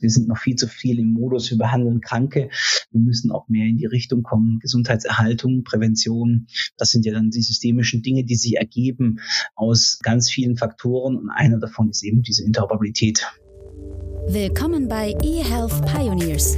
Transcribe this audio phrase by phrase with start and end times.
[0.00, 2.50] Wir sind noch viel zu viel im Modus, wir behandeln Kranke.
[2.92, 4.60] Wir müssen auch mehr in die Richtung kommen.
[4.60, 9.18] Gesundheitserhaltung, Prävention, das sind ja dann die systemischen Dinge, die sich ergeben
[9.56, 11.16] aus ganz vielen Faktoren.
[11.16, 13.26] Und einer davon ist eben diese Interoperabilität.
[14.28, 16.56] Willkommen bei eHealth Pioneers.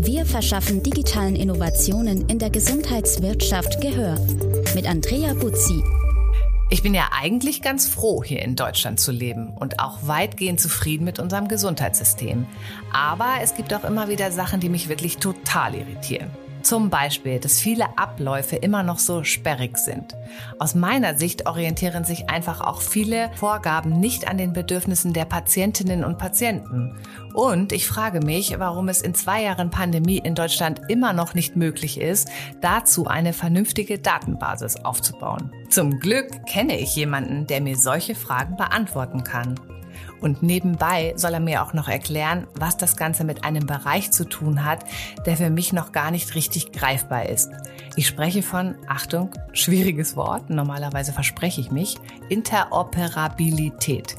[0.00, 4.18] Wir verschaffen digitalen Innovationen in der Gesundheitswirtschaft Gehör.
[4.74, 6.03] Mit Andrea Buzzi.
[6.74, 11.04] Ich bin ja eigentlich ganz froh, hier in Deutschland zu leben und auch weitgehend zufrieden
[11.04, 12.48] mit unserem Gesundheitssystem.
[12.92, 16.32] Aber es gibt auch immer wieder Sachen, die mich wirklich total irritieren.
[16.64, 20.16] Zum Beispiel, dass viele Abläufe immer noch so sperrig sind.
[20.58, 26.04] Aus meiner Sicht orientieren sich einfach auch viele Vorgaben nicht an den Bedürfnissen der Patientinnen
[26.04, 26.98] und Patienten.
[27.34, 31.54] Und ich frage mich, warum es in zwei Jahren Pandemie in Deutschland immer noch nicht
[31.54, 32.30] möglich ist,
[32.62, 35.52] dazu eine vernünftige Datenbasis aufzubauen.
[35.68, 39.60] Zum Glück kenne ich jemanden, der mir solche Fragen beantworten kann.
[40.24, 44.24] Und nebenbei soll er mir auch noch erklären, was das Ganze mit einem Bereich zu
[44.24, 44.82] tun hat,
[45.26, 47.50] der für mich noch gar nicht richtig greifbar ist.
[47.96, 51.98] Ich spreche von, Achtung, schwieriges Wort, normalerweise verspreche ich mich,
[52.30, 54.16] Interoperabilität.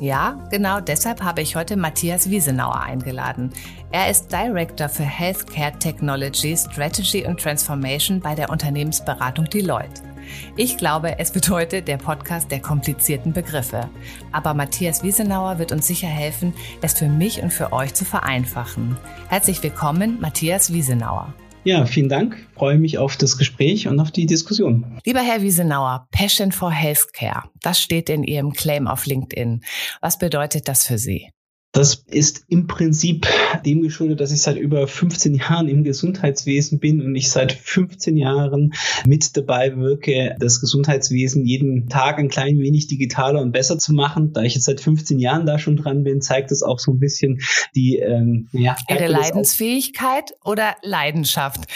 [0.00, 3.50] Ja, genau deshalb habe ich heute Matthias Wiesenauer eingeladen.
[3.90, 10.00] Er ist Director für Healthcare Technology, Strategy und Transformation bei der Unternehmensberatung Deloitte.
[10.56, 13.88] Ich glaube, es heute der Podcast der komplizierten Begriffe.
[14.32, 18.96] Aber Matthias Wiesenauer wird uns sicher helfen, es für mich und für euch zu vereinfachen.
[19.28, 21.34] Herzlich willkommen, Matthias Wiesenauer.
[21.64, 22.36] Ja, vielen Dank.
[22.36, 24.98] Ich freue mich auf das Gespräch und auf die Diskussion.
[25.04, 29.62] Lieber Herr Wiesenauer, Passion for Healthcare, das steht in Ihrem Claim auf LinkedIn.
[30.00, 31.28] Was bedeutet das für Sie?
[31.72, 33.26] Das ist im Prinzip
[33.66, 38.16] dem geschuldet, dass ich seit über 15 Jahren im Gesundheitswesen bin und ich seit 15
[38.16, 38.72] Jahren
[39.06, 44.32] mit dabei wirke, das Gesundheitswesen jeden Tag ein klein wenig digitaler und besser zu machen.
[44.32, 47.00] Da ich jetzt seit 15 Jahren da schon dran bin, zeigt es auch so ein
[47.00, 47.40] bisschen
[47.76, 51.66] die ähm, ja, Ihre Leidensfähigkeit oder Leidenschaft?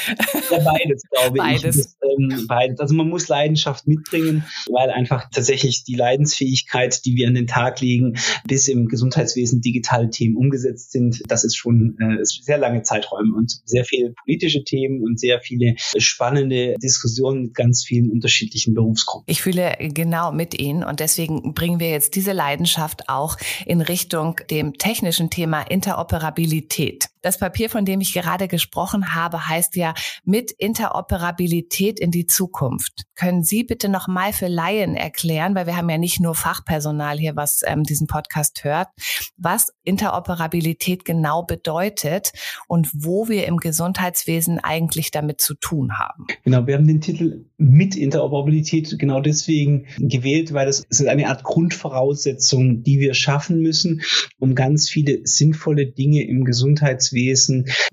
[0.51, 1.77] Ja, beides, glaube beides.
[1.77, 1.85] ich.
[1.85, 2.81] Das, ähm, beides.
[2.81, 7.81] Also man muss Leidenschaft mitbringen, weil einfach tatsächlich die Leidensfähigkeit, die wir an den Tag
[7.81, 8.17] legen,
[8.47, 13.35] bis im Gesundheitswesen digital digitale Themen umgesetzt sind, das ist schon äh, sehr lange Zeiträume
[13.35, 19.25] und sehr viele politische Themen und sehr viele spannende Diskussionen mit ganz vielen unterschiedlichen Berufsgruppen.
[19.27, 24.37] Ich fühle genau mit Ihnen und deswegen bringen wir jetzt diese Leidenschaft auch in Richtung
[24.51, 27.12] dem technischen Thema Interoperabilität.
[27.23, 29.95] Das Papier, von dem ich gerade gesprochen habe, heißt ja
[30.25, 33.05] mit Interoperabilität in die Zukunft.
[33.15, 37.19] Können Sie bitte noch mal für Laien erklären, weil wir haben ja nicht nur Fachpersonal
[37.19, 38.89] hier, was ähm, diesen Podcast hört,
[39.37, 42.33] was Interoperabilität genau bedeutet
[42.67, 46.27] und wo wir im Gesundheitswesen eigentlich damit zu tun haben.
[46.43, 51.45] Genau, wir haben den Titel mit Interoperabilität genau deswegen gewählt, weil das ist eine Art
[51.45, 54.03] Grundvoraussetzung, die wir schaffen müssen,
[54.41, 57.12] um ganz viele sinnvolle Dinge im Gesundheitswesen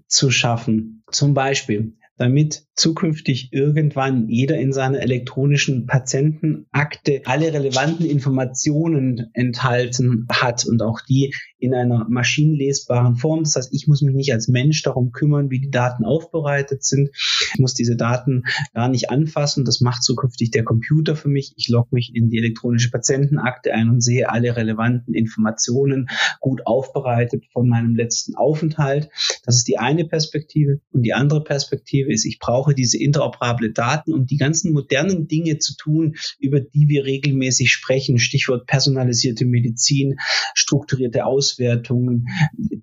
[0.08, 1.04] zu schaffen.
[1.12, 10.66] Zum Beispiel damit zukünftig irgendwann jeder in seiner elektronischen Patientenakte alle relevanten Informationen enthalten hat
[10.66, 13.44] und auch die in einer maschinenlesbaren Form.
[13.44, 17.10] Das heißt, ich muss mich nicht als Mensch darum kümmern, wie die Daten aufbereitet sind.
[17.54, 18.44] Ich muss diese Daten
[18.74, 19.66] gar nicht anfassen.
[19.66, 21.54] Das macht zukünftig der Computer für mich.
[21.58, 26.10] Ich logge mich in die elektronische Patientenakte ein und sehe alle relevanten Informationen
[26.40, 29.10] gut aufbereitet von meinem letzten Aufenthalt.
[29.46, 30.80] Das ist die eine Perspektive.
[30.92, 35.58] Und die andere Perspektive ist, ich brauche diese interoperable Daten, um die ganzen modernen Dinge
[35.58, 38.20] zu tun, über die wir regelmäßig sprechen.
[38.20, 40.16] Stichwort personalisierte Medizin,
[40.54, 42.28] strukturierte Aus Auswertungen,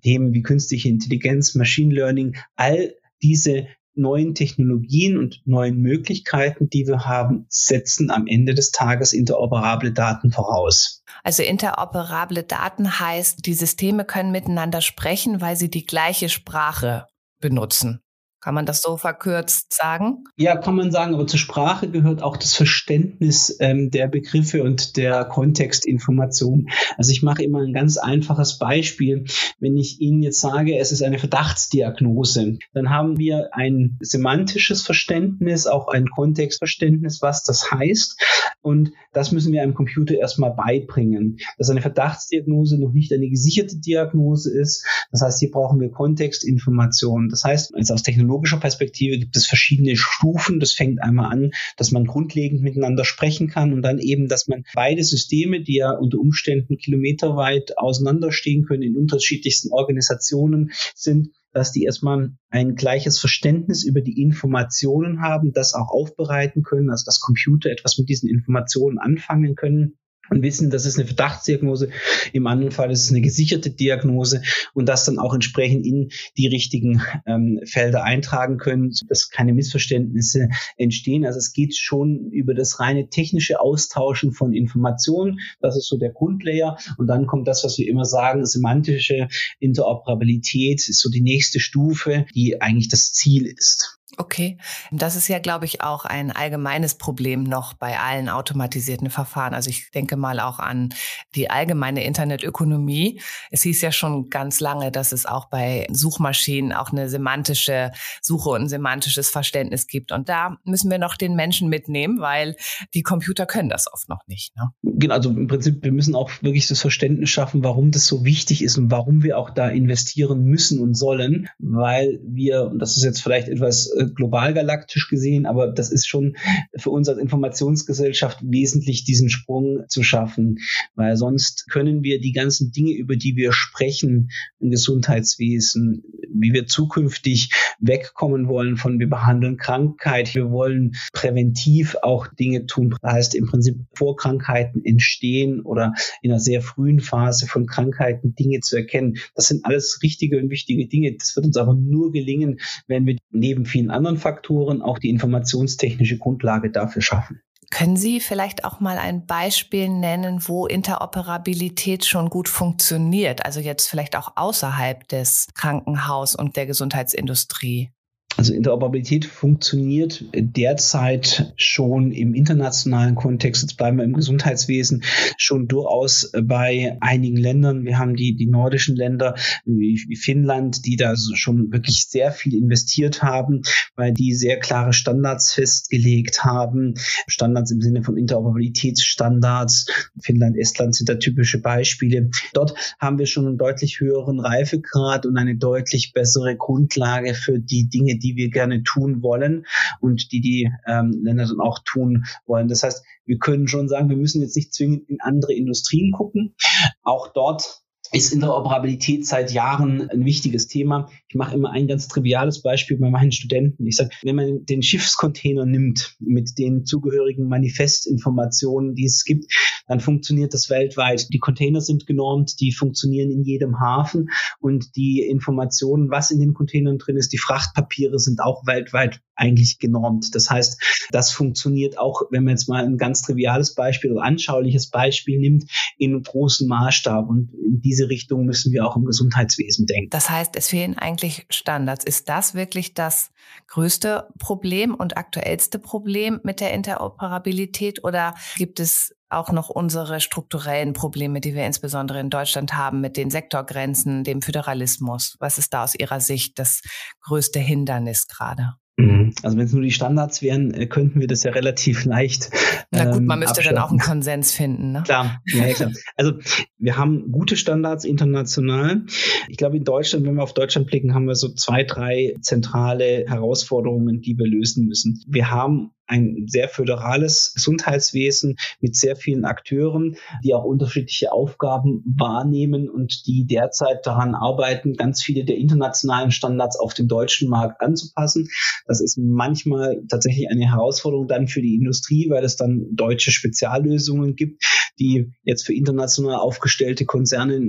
[0.01, 7.05] Themen wie künstliche Intelligenz, Machine Learning, all diese neuen Technologien und neuen Möglichkeiten, die wir
[7.05, 11.03] haben, setzen am Ende des Tages interoperable Daten voraus.
[11.23, 17.05] Also interoperable Daten heißt, die Systeme können miteinander sprechen, weil sie die gleiche Sprache
[17.39, 18.01] benutzen.
[18.47, 20.23] Kann man das so verkürzt sagen?
[20.37, 24.95] Ja, kann man sagen, aber zur Sprache gehört auch das Verständnis ähm, der Begriffe und
[24.95, 26.69] der Kontextinformation.
[26.95, 29.25] Also ich mache immer ein ganz einfaches Beispiel.
[29.59, 35.67] Wenn ich Ihnen jetzt sage, es ist eine Verdachtsdiagnose, dann haben wir ein semantisches Verständnis,
[35.67, 38.17] auch ein Kontextverständnis, was das heißt.
[38.61, 43.77] Und das müssen wir einem Computer erstmal beibringen, dass eine Verdachtsdiagnose noch nicht eine gesicherte
[43.77, 44.85] Diagnose ist.
[45.11, 47.27] Das heißt, hier brauchen wir Kontextinformationen.
[47.27, 50.59] Das heißt, also aus Technologie technologischer Perspektive gibt es verschiedene Stufen.
[50.59, 54.63] Das fängt einmal an, dass man grundlegend miteinander sprechen kann und dann eben, dass man
[54.73, 61.83] beide Systeme, die ja unter Umständen kilometerweit auseinanderstehen können, in unterschiedlichsten Organisationen sind, dass die
[61.83, 67.69] erstmal ein gleiches Verständnis über die Informationen haben, das auch aufbereiten können, also dass Computer
[67.71, 69.97] etwas mit diesen Informationen anfangen können
[70.29, 71.89] und wissen, das ist eine Verdachtsdiagnose,
[72.33, 74.41] im anderen Fall ist es eine gesicherte Diagnose
[74.73, 80.49] und das dann auch entsprechend in die richtigen ähm, Felder eintragen können, dass keine Missverständnisse
[80.77, 81.25] entstehen.
[81.25, 85.39] Also es geht schon über das reine technische Austauschen von Informationen.
[85.59, 86.77] Das ist so der Grundlayer.
[86.97, 89.27] Und dann kommt das, was wir immer sagen, semantische
[89.59, 93.96] Interoperabilität ist so die nächste Stufe, die eigentlich das Ziel ist.
[94.15, 94.57] Okay,
[94.89, 99.53] das ist ja, glaube ich, auch ein allgemeines Problem noch bei allen automatisierten Verfahren.
[99.53, 100.93] Also ich denke mal auch an
[101.35, 103.19] die allgemeine Internetökonomie.
[103.51, 108.51] Es hieß ja schon ganz lange, dass es auch bei Suchmaschinen auch eine semantische Suche
[108.51, 110.13] und ein semantisches Verständnis gibt.
[110.13, 112.55] Und da müssen wir noch den Menschen mitnehmen, weil
[112.93, 114.55] die Computer können das oft noch nicht.
[114.55, 114.71] Ne?
[114.83, 118.63] Genau, also im Prinzip, wir müssen auch wirklich das Verständnis schaffen, warum das so wichtig
[118.63, 123.03] ist und warum wir auch da investieren müssen und sollen, weil wir, und das ist
[123.03, 126.35] jetzt vielleicht etwas global galaktisch gesehen, aber das ist schon
[126.77, 130.59] für uns als Informationsgesellschaft wesentlich, diesen Sprung zu schaffen,
[130.95, 134.29] weil sonst können wir die ganzen Dinge, über die wir sprechen
[134.59, 136.03] im Gesundheitswesen,
[136.33, 142.95] wie wir zukünftig wegkommen wollen von wir behandeln Krankheit, wir wollen präventiv auch Dinge tun,
[143.01, 148.35] das heißt im Prinzip vor Krankheiten entstehen oder in einer sehr frühen Phase von Krankheiten
[148.35, 149.17] Dinge zu erkennen.
[149.35, 151.15] Das sind alles richtige und wichtige Dinge.
[151.17, 156.17] Das wird uns aber nur gelingen, wenn wir neben vielen anderen Faktoren auch die informationstechnische
[156.17, 157.41] Grundlage dafür schaffen.
[157.69, 163.45] Können Sie vielleicht auch mal ein Beispiel nennen, wo Interoperabilität schon gut funktioniert?
[163.45, 167.91] Also jetzt vielleicht auch außerhalb des Krankenhaus- und der Gesundheitsindustrie?
[168.37, 175.03] Also Interoperabilität funktioniert derzeit schon im internationalen Kontext, jetzt bleiben wir im Gesundheitswesen,
[175.37, 177.83] schon durchaus bei einigen Ländern.
[177.83, 179.33] Wir haben die, die nordischen Länder
[179.65, 183.63] wie, Finnland, die da schon wirklich sehr viel investiert haben,
[183.95, 186.93] weil die sehr klare Standards festgelegt haben.
[187.27, 189.87] Standards im Sinne von Interoperabilitätsstandards.
[190.21, 192.29] Finnland, Estland sind da typische Beispiele.
[192.53, 197.89] Dort haben wir schon einen deutlich höheren Reifegrad und eine deutlich bessere Grundlage für die
[197.89, 199.65] Dinge, die die wir gerne tun wollen
[200.01, 202.67] und die die ähm, Länder dann auch tun wollen.
[202.67, 206.55] Das heißt, wir können schon sagen, wir müssen jetzt nicht zwingend in andere Industrien gucken.
[207.03, 211.09] Auch dort ist Interoperabilität seit Jahren ein wichtiges Thema.
[211.27, 213.85] Ich mache immer ein ganz triviales Beispiel bei meinen Studenten.
[213.85, 219.53] Ich sage, wenn man den Schiffscontainer nimmt mit den zugehörigen Manifestinformationen, die es gibt,
[219.87, 221.27] dann funktioniert das weltweit.
[221.33, 226.53] Die Container sind genormt, die funktionieren in jedem Hafen und die Informationen, was in den
[226.53, 230.35] Containern drin ist, die Frachtpapiere sind auch weltweit eigentlich genormt.
[230.35, 234.89] Das heißt, das funktioniert auch, wenn man jetzt mal ein ganz triviales Beispiel oder anschauliches
[234.89, 235.65] Beispiel nimmt,
[235.97, 237.29] in einem großen Maßstab.
[237.29, 240.09] Und in diese Richtung müssen wir auch im Gesundheitswesen denken.
[240.09, 242.03] Das heißt, es fehlen eigentlich Standards.
[242.03, 243.31] Ist das wirklich das
[243.67, 250.93] größte Problem und aktuellste Problem mit der Interoperabilität oder gibt es auch noch unsere strukturellen
[250.93, 255.35] Probleme, die wir insbesondere in Deutschland haben mit den Sektorgrenzen, dem Föderalismus?
[255.39, 256.81] Was ist da aus Ihrer Sicht das
[257.21, 258.75] größte Hindernis gerade?
[258.97, 259.33] Mhm.
[259.43, 262.49] Also wenn es nur die Standards wären, äh, könnten wir das ja relativ leicht.
[262.89, 264.91] Na gut, man ähm, müsste dann auch einen Konsens finden.
[264.91, 265.03] Ne?
[265.03, 265.91] Klar, ja, klar.
[266.15, 266.33] Also
[266.79, 269.03] wir haben gute Standards international.
[269.49, 273.25] Ich glaube, in Deutschland, wenn wir auf Deutschland blicken, haben wir so zwei, drei zentrale
[273.27, 275.23] Herausforderungen, die wir lösen müssen.
[275.27, 282.89] Wir haben ein sehr föderales Gesundheitswesen mit sehr vielen Akteuren, die auch unterschiedliche Aufgaben wahrnehmen
[282.89, 288.47] und die derzeit daran arbeiten, ganz viele der internationalen Standards auf den deutschen Markt anzupassen.
[288.85, 294.35] Das ist manchmal tatsächlich eine Herausforderung dann für die Industrie, weil es dann deutsche Speziallösungen
[294.35, 294.63] gibt,
[294.99, 297.59] die jetzt für international aufgestellte Konzerne,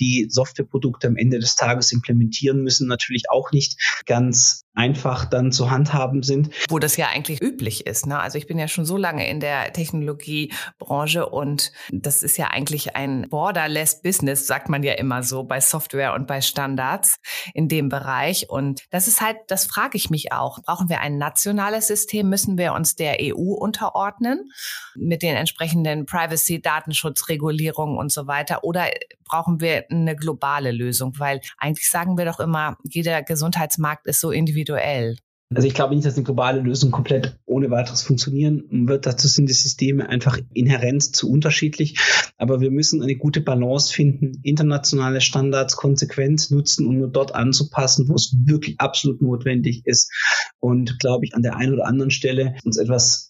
[0.00, 3.76] die Softwareprodukte am Ende des Tages implementieren müssen, natürlich auch nicht
[4.06, 6.50] ganz einfach dann zu handhaben sind.
[6.68, 8.06] Wo das ja eigentlich üblich ist.
[8.06, 8.18] Ne?
[8.18, 12.94] Also ich bin ja schon so lange in der Technologiebranche und das ist ja eigentlich
[12.94, 17.18] ein borderless Business, sagt man ja immer so bei Software und bei Standards
[17.54, 18.50] in dem Bereich.
[18.50, 20.62] Und das ist halt, das frage ich mich auch.
[20.62, 22.28] Brauchen wir ein nationales System?
[22.28, 24.52] Müssen wir uns der EU unterordnen
[24.94, 28.62] mit den entsprechenden Privacy, Datenschutzregulierungen und so weiter?
[28.62, 28.90] Oder
[29.24, 31.14] brauchen wir eine globale Lösung?
[31.18, 34.67] Weil eigentlich sagen wir doch immer, jeder Gesundheitsmarkt ist so individuell.
[35.54, 39.06] Also ich glaube nicht, dass eine globale Lösung komplett ohne weiteres funktionieren wird.
[39.06, 41.98] Dazu sind die Systeme einfach inhärent zu unterschiedlich.
[42.36, 48.10] Aber wir müssen eine gute Balance finden, internationale Standards konsequent nutzen und nur dort anzupassen,
[48.10, 50.12] wo es wirklich absolut notwendig ist.
[50.60, 53.27] Und glaube ich, an der einen oder anderen Stelle uns etwas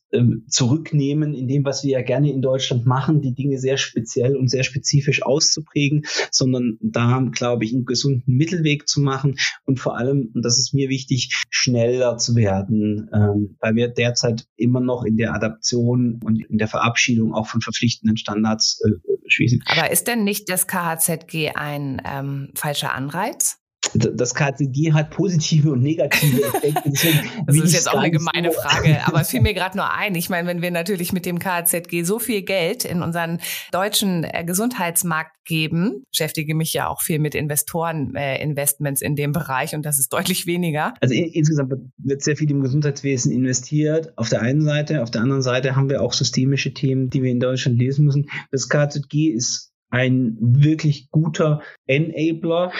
[0.48, 4.48] zurücknehmen in dem, was wir ja gerne in Deutschland machen, die Dinge sehr speziell und
[4.48, 10.30] sehr spezifisch auszuprägen, sondern da, glaube ich, einen gesunden Mittelweg zu machen und vor allem,
[10.34, 15.16] und das ist mir wichtig, schneller zu werden, ähm, weil wir derzeit immer noch in
[15.16, 18.92] der Adaption und in der Verabschiedung auch von verpflichtenden Standards äh,
[19.26, 19.62] schließen.
[19.66, 23.58] Aber ist denn nicht das KHZG ein ähm, falscher Anreiz?
[23.94, 26.90] Das KCG hat positive und negative Effekte.
[27.46, 30.14] das ist jetzt auch eine gemeine so Frage, aber es fiel mir gerade nur ein.
[30.14, 33.40] Ich meine, wenn wir natürlich mit dem KZG so viel Geld in unseren
[33.72, 39.74] deutschen äh, Gesundheitsmarkt geben, beschäftige mich ja auch viel mit Investoren-Investments äh, in dem Bereich
[39.74, 40.94] und das ist deutlich weniger.
[41.00, 44.12] Also in, insgesamt wird sehr viel im Gesundheitswesen investiert.
[44.16, 47.30] Auf der einen Seite, auf der anderen Seite haben wir auch systemische Themen, die wir
[47.30, 48.28] in Deutschland lesen müssen.
[48.50, 52.72] Das KZG ist ein wirklich guter Enabler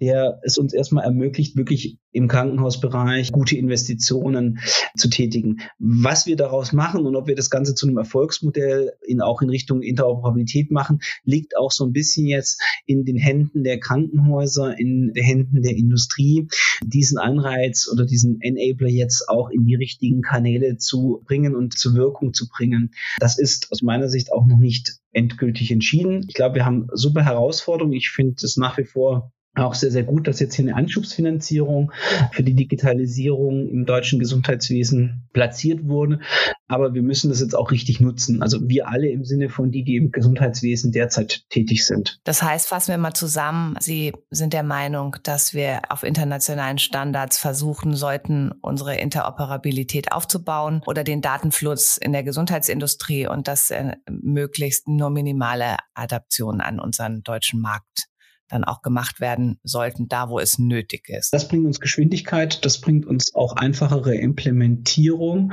[0.00, 4.60] der es uns erstmal ermöglicht, wirklich im Krankenhausbereich gute Investitionen
[4.96, 5.60] zu tätigen.
[5.78, 9.50] Was wir daraus machen und ob wir das Ganze zu einem Erfolgsmodell in, auch in
[9.50, 15.12] Richtung Interoperabilität machen, liegt auch so ein bisschen jetzt in den Händen der Krankenhäuser, in
[15.12, 16.48] den Händen der Industrie,
[16.84, 21.94] diesen Anreiz oder diesen Enabler jetzt auch in die richtigen Kanäle zu bringen und zur
[21.94, 22.92] Wirkung zu bringen.
[23.20, 26.24] Das ist aus meiner Sicht auch noch nicht endgültig entschieden.
[26.28, 27.94] Ich glaube, wir haben super Herausforderungen.
[27.94, 29.32] Ich finde es nach wie vor
[29.66, 31.92] auch sehr, sehr gut, dass jetzt hier eine Anschubsfinanzierung
[32.32, 36.20] für die Digitalisierung im deutschen Gesundheitswesen platziert wurde.
[36.68, 38.42] Aber wir müssen das jetzt auch richtig nutzen.
[38.42, 42.20] Also wir alle im Sinne von die, die im Gesundheitswesen derzeit tätig sind.
[42.24, 43.76] Das heißt, fassen wir mal zusammen.
[43.80, 51.04] Sie sind der Meinung, dass wir auf internationalen Standards versuchen sollten, unsere Interoperabilität aufzubauen oder
[51.04, 57.60] den Datenfluss in der Gesundheitsindustrie und das äh, möglichst nur minimale Adaptionen an unseren deutschen
[57.60, 58.07] Markt
[58.48, 61.32] dann auch gemacht werden sollten, da wo es nötig ist.
[61.32, 65.52] Das bringt uns Geschwindigkeit, das bringt uns auch einfachere Implementierung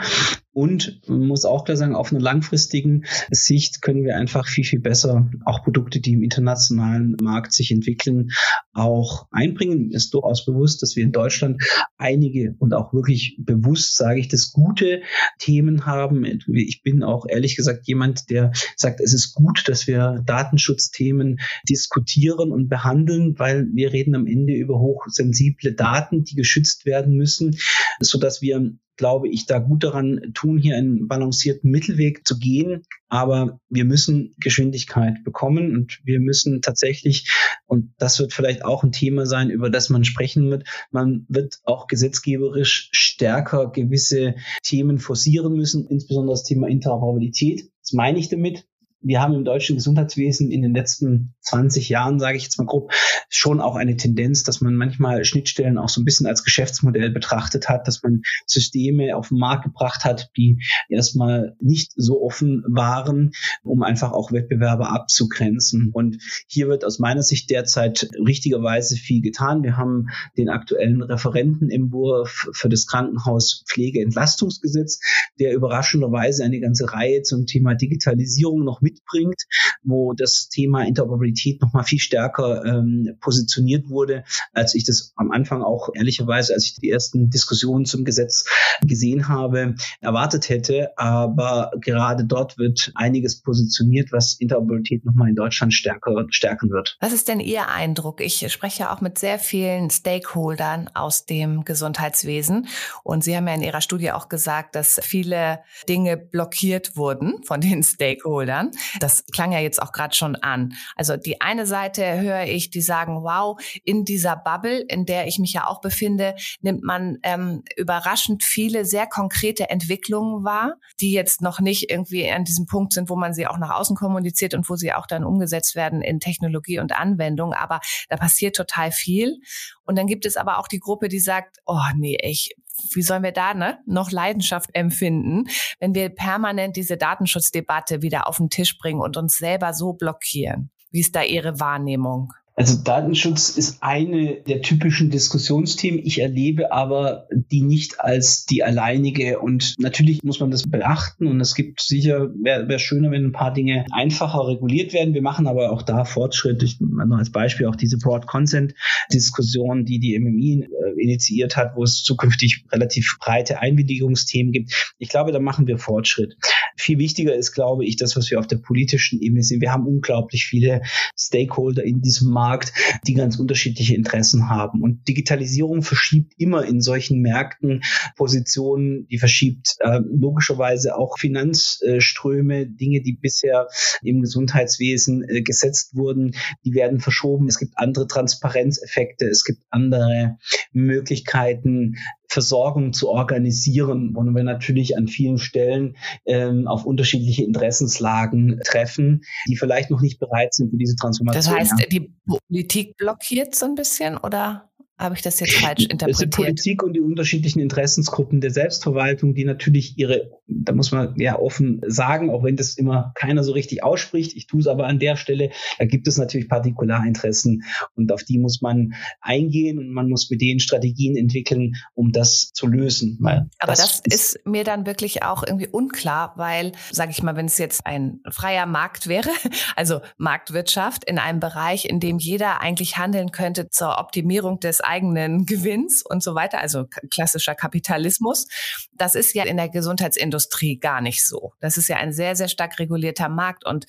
[0.56, 5.30] und muss auch klar sagen, auf einer langfristigen Sicht können wir einfach viel, viel besser
[5.44, 8.30] auch Produkte, die im internationalen Markt sich entwickeln,
[8.72, 9.92] auch einbringen.
[9.92, 11.62] Ist durchaus bewusst, dass wir in Deutschland
[11.98, 15.02] einige und auch wirklich bewusst, sage ich, das gute
[15.40, 16.24] Themen haben.
[16.24, 22.54] Ich bin auch ehrlich gesagt jemand, der sagt, es ist gut, dass wir Datenschutzthemen diskutieren
[22.54, 27.58] und behandeln, weil wir reden am Ende über hochsensible Daten, die geschützt werden müssen,
[28.00, 32.84] so dass wir glaube ich, da gut daran tun, hier einen balancierten Mittelweg zu gehen.
[33.08, 37.32] Aber wir müssen Geschwindigkeit bekommen und wir müssen tatsächlich,
[37.66, 41.60] und das wird vielleicht auch ein Thema sein, über das man sprechen wird, man wird
[41.64, 47.70] auch gesetzgeberisch stärker gewisse Themen forcieren müssen, insbesondere das Thema Interoperabilität.
[47.82, 48.66] Was meine ich damit?
[49.06, 52.92] Wir haben im deutschen Gesundheitswesen in den letzten 20 Jahren, sage ich jetzt mal grob,
[53.30, 57.70] schon auch eine Tendenz, dass man manchmal Schnittstellen auch so ein bisschen als Geschäftsmodell betrachtet
[57.70, 60.60] hat, dass man Systeme auf den Markt gebracht hat, die
[60.90, 65.92] erstmal nicht so offen waren, um einfach auch Wettbewerber abzugrenzen.
[65.94, 69.62] Und hier wird aus meiner Sicht derzeit richtigerweise viel getan.
[69.62, 75.00] Wir haben den aktuellen Referentenentwurf für das Krankenhauspflegeentlastungsgesetz,
[75.40, 79.44] der überraschenderweise eine ganze Reihe zum Thema Digitalisierung noch mit mitbringt,
[79.84, 84.24] wo das Thema Interoperabilität nochmal viel stärker ähm, positioniert wurde,
[84.54, 88.46] als ich das am Anfang auch ehrlicherweise, als ich die ersten Diskussionen zum Gesetz
[88.82, 90.98] gesehen habe, erwartet hätte.
[90.98, 96.98] Aber gerade dort wird einiges positioniert, was Interoperabilität nochmal in Deutschland stärker stärken wird.
[97.02, 98.22] Was ist denn Ihr Eindruck?
[98.22, 102.68] Ich spreche auch mit sehr vielen Stakeholdern aus dem Gesundheitswesen
[103.04, 105.60] und Sie haben ja in Ihrer Studie auch gesagt, dass viele
[105.90, 108.72] Dinge blockiert wurden von den Stakeholdern.
[109.00, 110.74] Das klang ja jetzt auch gerade schon an.
[110.96, 115.40] Also die eine Seite höre ich, die sagen, wow, in dieser Bubble, in der ich
[115.40, 121.42] mich ja auch befinde, nimmt man ähm, überraschend viele sehr konkrete Entwicklungen wahr, die jetzt
[121.42, 124.70] noch nicht irgendwie an diesem Punkt sind, wo man sie auch nach außen kommuniziert und
[124.70, 127.54] wo sie auch dann umgesetzt werden in Technologie und Anwendung.
[127.54, 127.80] Aber
[128.10, 129.40] da passiert total viel.
[129.86, 132.56] Und dann gibt es aber auch die Gruppe, die sagt, oh nee, ich
[132.94, 135.46] wie sollen wir da ne, noch Leidenschaft empfinden,
[135.80, 140.72] wenn wir permanent diese Datenschutzdebatte wieder auf den Tisch bringen und uns selber so blockieren?
[140.92, 142.34] Wie ist da Ihre Wahrnehmung?
[142.58, 146.00] Also Datenschutz ist eine der typischen Diskussionsthemen.
[146.06, 149.40] Ich erlebe aber die nicht als die alleinige.
[149.40, 151.28] Und natürlich muss man das beachten.
[151.28, 155.14] Und es gibt sicher, wäre wär schöner, wenn ein paar Dinge einfacher reguliert werden.
[155.14, 156.64] Wir machen aber auch da Fortschritte.
[156.64, 158.74] Ich nur als Beispiel auch diese Broad Consent
[159.12, 164.94] Diskussion, die die MMI äh, initiiert hat, wo es zukünftig relativ breite Einwilligungsthemen gibt.
[164.98, 166.38] Ich glaube, da machen wir Fortschritt.
[166.78, 169.60] Viel wichtiger ist, glaube ich, das, was wir auf der politischen Ebene sehen.
[169.60, 170.82] Wir haben unglaublich viele
[171.18, 172.74] Stakeholder in diesem Markt Markt,
[173.08, 174.84] die ganz unterschiedliche Interessen haben.
[174.84, 177.82] Und Digitalisierung verschiebt immer in solchen Märkten
[178.16, 183.68] Positionen, die verschiebt äh, logischerweise auch Finanzströme, Dinge, die bisher
[184.04, 187.48] im Gesundheitswesen äh, gesetzt wurden, die werden verschoben.
[187.48, 190.38] Es gibt andere Transparenzeffekte, es gibt andere
[190.72, 191.96] Möglichkeiten,
[192.36, 199.56] Versorgung zu organisieren, wo wir natürlich an vielen Stellen ähm, auf unterschiedliche Interessenslagen treffen, die
[199.56, 201.56] vielleicht noch nicht bereit sind für diese Transformation.
[201.56, 204.70] Das heißt, die Politik blockiert so ein bisschen oder?
[204.98, 206.34] Habe ich das jetzt falsch interpretiert?
[206.34, 211.40] Die Politik und die unterschiedlichen Interessensgruppen der Selbstverwaltung, die natürlich ihre, da muss man ja
[211.40, 215.00] offen sagen, auch wenn das immer keiner so richtig ausspricht, ich tue es aber an
[215.00, 215.50] der Stelle,
[215.80, 217.64] da gibt es natürlich Partikularinteressen
[217.96, 222.52] und auf die muss man eingehen und man muss mit denen Strategien entwickeln, um das
[222.54, 223.18] zu lösen.
[223.60, 227.36] aber das, das ist, ist mir dann wirklich auch irgendwie unklar, weil, sage ich mal,
[227.36, 229.30] wenn es jetzt ein freier Markt wäre,
[229.76, 235.46] also Marktwirtschaft in einem Bereich, in dem jeder eigentlich handeln könnte zur Optimierung des eigenen
[235.46, 238.48] Gewinns und so weiter, also klassischer Kapitalismus.
[238.94, 240.35] Das ist ja in der Gesundheitsindustrie
[240.80, 241.54] gar nicht so.
[241.60, 243.86] Das ist ja ein sehr, sehr stark regulierter Markt und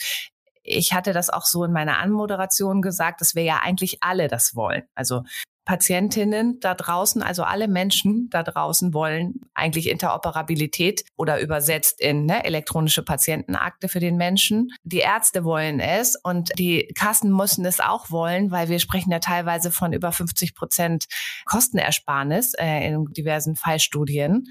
[0.63, 4.57] ich hatte das auch so in meiner Anmoderation gesagt, dass wir ja eigentlich alle das
[4.57, 4.83] wollen.
[4.95, 5.23] Also
[5.67, 12.45] Patientinnen da draußen, also alle Menschen da draußen wollen eigentlich Interoperabilität oder übersetzt in ne,
[12.45, 14.71] elektronische Patientenakte für den Menschen.
[14.85, 19.19] Die Ärzte wollen es und die Kassen müssen es auch wollen, weil wir sprechen ja
[19.19, 21.07] teilweise von über 50 Prozent
[21.47, 24.45] Kostenersparnis äh, in diversen Fallstudien.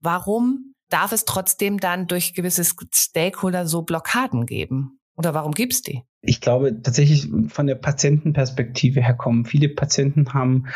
[0.00, 4.98] Warum darf es trotzdem dann durch gewisse Stakeholder so Blockaden geben?
[5.16, 6.02] Oder warum gibt's die?
[6.22, 9.44] ich glaube tatsächlich von der Patientenperspektive her kommen.
[9.44, 10.66] Viele Patienten haben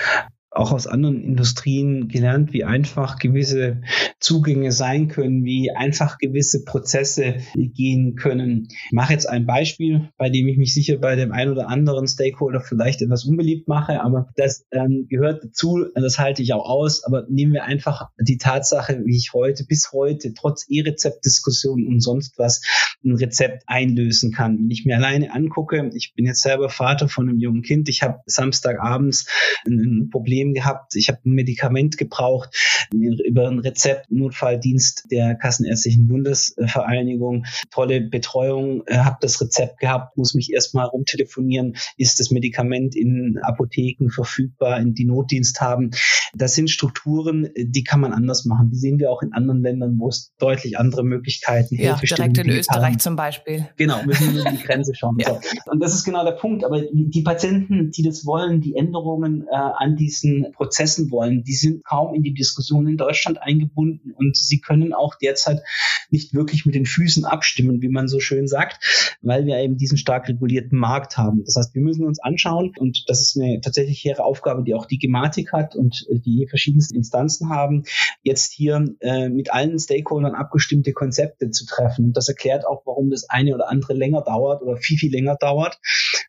[0.56, 3.82] auch aus anderen Industrien gelernt, wie einfach gewisse
[4.20, 8.68] Zugänge sein können, wie einfach gewisse Prozesse gehen können.
[8.86, 12.08] Ich mache jetzt ein Beispiel, bei dem ich mich sicher bei dem einen oder anderen
[12.08, 17.04] Stakeholder vielleicht etwas unbeliebt mache, aber das ähm, gehört dazu, das halte ich auch aus.
[17.04, 22.38] Aber nehmen wir einfach die Tatsache, wie ich heute bis heute trotz E-Rezept-Diskussionen und sonst
[22.38, 22.62] was
[23.04, 24.58] ein Rezept einlösen kann.
[24.58, 28.02] Wenn ich mir alleine angucke, ich bin jetzt selber Vater von einem jungen Kind, ich
[28.02, 29.26] habe Samstagabends
[29.66, 32.50] ein Problem Problem gehabt, ich habe ein Medikament gebraucht,
[32.92, 40.34] über ein Rezept, Notfalldienst der Kassenärztlichen Bundesvereinigung, tolle Betreuung, äh, habe das Rezept gehabt, muss
[40.34, 45.90] mich erstmal rumtelefonieren, ist das Medikament in Apotheken verfügbar, in die Notdienst haben.
[46.34, 48.70] Das sind Strukturen, die kann man anders machen.
[48.70, 52.50] Die sehen wir auch in anderen Ländern, wo es deutlich andere Möglichkeiten Ja, direkt in
[52.50, 53.68] Österreich zum Beispiel.
[53.76, 55.16] Genau, müssen nur die Grenze schauen.
[55.18, 55.28] ja.
[55.28, 55.40] so.
[55.70, 56.64] Und das ist genau der Punkt.
[56.64, 61.84] Aber die Patienten, die das wollen, die Änderungen äh, an diesen Prozessen wollen, die sind
[61.84, 65.62] kaum in die Diskussion in Deutschland eingebunden und sie können auch derzeit
[66.10, 69.98] nicht wirklich mit den Füßen abstimmen, wie man so schön sagt, weil wir eben diesen
[69.98, 71.44] stark regulierten Markt haben.
[71.44, 74.86] Das heißt, wir müssen uns anschauen und das ist eine tatsächlich hehre Aufgabe, die auch
[74.86, 77.84] die Gematik hat und die verschiedensten Instanzen haben,
[78.22, 82.06] jetzt hier äh, mit allen Stakeholdern abgestimmte Konzepte zu treffen.
[82.06, 85.36] Und das erklärt auch, warum das eine oder andere länger dauert oder viel, viel länger
[85.36, 85.78] dauert,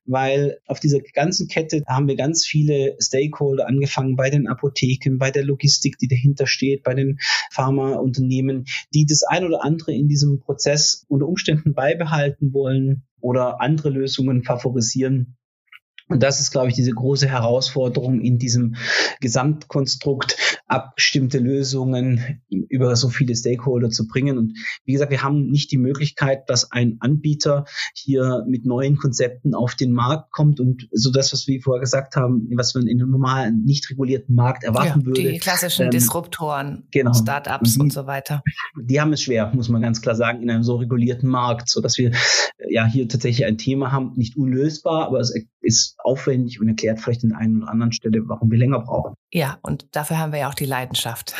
[0.05, 5.17] weil auf dieser ganzen Kette haben wir ganz viele Stakeholder angefangen, angefangen bei den Apotheken,
[5.17, 7.19] bei der Logistik, die dahinter steht, bei den
[7.51, 13.89] Pharmaunternehmen, die das ein oder andere in diesem Prozess unter Umständen beibehalten wollen oder andere
[13.89, 15.37] Lösungen favorisieren.
[16.09, 18.75] Und das ist, glaube ich, diese große Herausforderung in diesem
[19.19, 24.37] Gesamtkonstrukt, abgestimmte Lösungen über so viele Stakeholder zu bringen.
[24.37, 29.53] Und wie gesagt, wir haben nicht die Möglichkeit, dass ein Anbieter hier mit neuen Konzepten
[29.53, 33.01] auf den Markt kommt und so das, was wir vorher gesagt haben, was man in
[33.01, 35.21] einem normalen, nicht regulierten Markt erwarten ja, würde.
[35.21, 37.13] Die klassischen ähm, Disruptoren, genau.
[37.13, 38.43] Startups und, die, und so weiter.
[38.79, 41.81] Die haben es schwer, muss man ganz klar sagen, in einem so regulierten Markt, so
[41.81, 46.61] dass wir äh, ja hier tatsächlich ein Thema haben, nicht unlösbar, aber es ist aufwendig
[46.61, 49.15] und erklärt vielleicht an einer oder anderen Stelle, warum wir länger brauchen.
[49.31, 51.33] Ja, und dafür haben wir ja auch die Leidenschaft.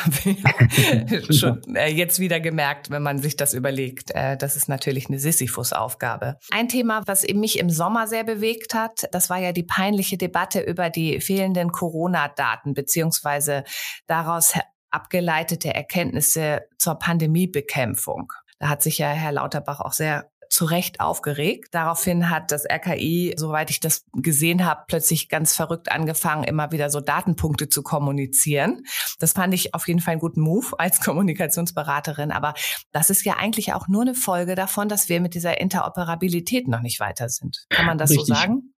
[1.30, 4.12] Schon äh, jetzt wieder gemerkt, wenn man sich das überlegt.
[4.12, 6.38] Äh, das ist natürlich eine Sisyphus-Aufgabe.
[6.52, 10.62] Ein Thema, was mich im Sommer sehr bewegt hat, das war ja die peinliche Debatte
[10.62, 13.64] über die fehlenden Corona-Daten beziehungsweise
[14.08, 14.54] daraus
[14.90, 18.32] abgeleitete Erkenntnisse zur Pandemiebekämpfung.
[18.60, 21.70] Da hat sich ja Herr Lauterbach auch sehr zu Recht aufgeregt.
[21.72, 26.90] Daraufhin hat das RKI, soweit ich das gesehen habe, plötzlich ganz verrückt angefangen, immer wieder
[26.90, 28.84] so Datenpunkte zu kommunizieren.
[29.20, 32.32] Das fand ich auf jeden Fall einen guten Move als Kommunikationsberaterin.
[32.32, 32.54] Aber
[32.92, 36.82] das ist ja eigentlich auch nur eine Folge davon, dass wir mit dieser Interoperabilität noch
[36.82, 37.66] nicht weiter sind.
[37.70, 38.28] Kann man das Richtig.
[38.28, 38.74] so sagen?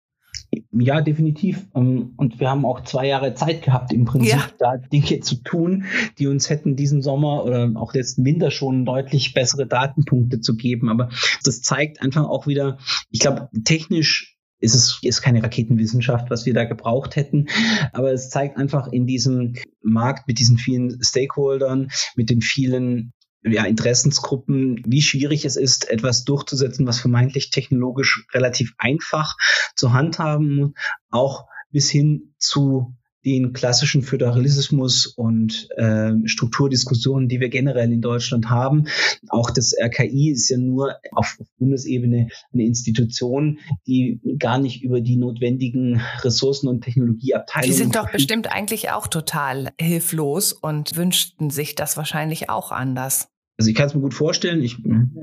[0.72, 1.66] Ja, definitiv.
[1.74, 4.50] Ähm, und wir haben auch zwei Jahre Zeit gehabt, im Prinzip ja.
[4.58, 5.84] da Dinge zu tun,
[6.18, 10.88] die uns hätten diesen Sommer oder auch letzten Winter schon deutlich bessere Datenpunkte zu geben.
[10.88, 11.10] Aber
[11.44, 12.78] das zeigt einfach auch wieder,
[13.10, 17.46] ich glaube, technisch ist es ist keine Raketenwissenschaft, was wir da gebraucht hätten.
[17.92, 23.64] Aber es zeigt einfach in diesem Markt mit diesen vielen Stakeholdern, mit den vielen ja,
[23.64, 29.36] Interessensgruppen, wie schwierig es ist, etwas durchzusetzen, was vermeintlich technologisch relativ einfach
[29.74, 30.74] zu handhaben,
[31.10, 38.48] auch bis hin zu den klassischen Föderalismus und äh, Strukturdiskussionen, die wir generell in Deutschland
[38.48, 38.86] haben.
[39.28, 45.16] Auch das RKI ist ja nur auf Bundesebene eine Institution, die gar nicht über die
[45.16, 47.70] notwendigen Ressourcen und Technologieabteilungen.
[47.70, 53.28] Die sind doch bestimmt eigentlich auch total hilflos und wünschten sich das wahrscheinlich auch anders.
[53.60, 54.78] Also ich kann es mir gut vorstellen, ich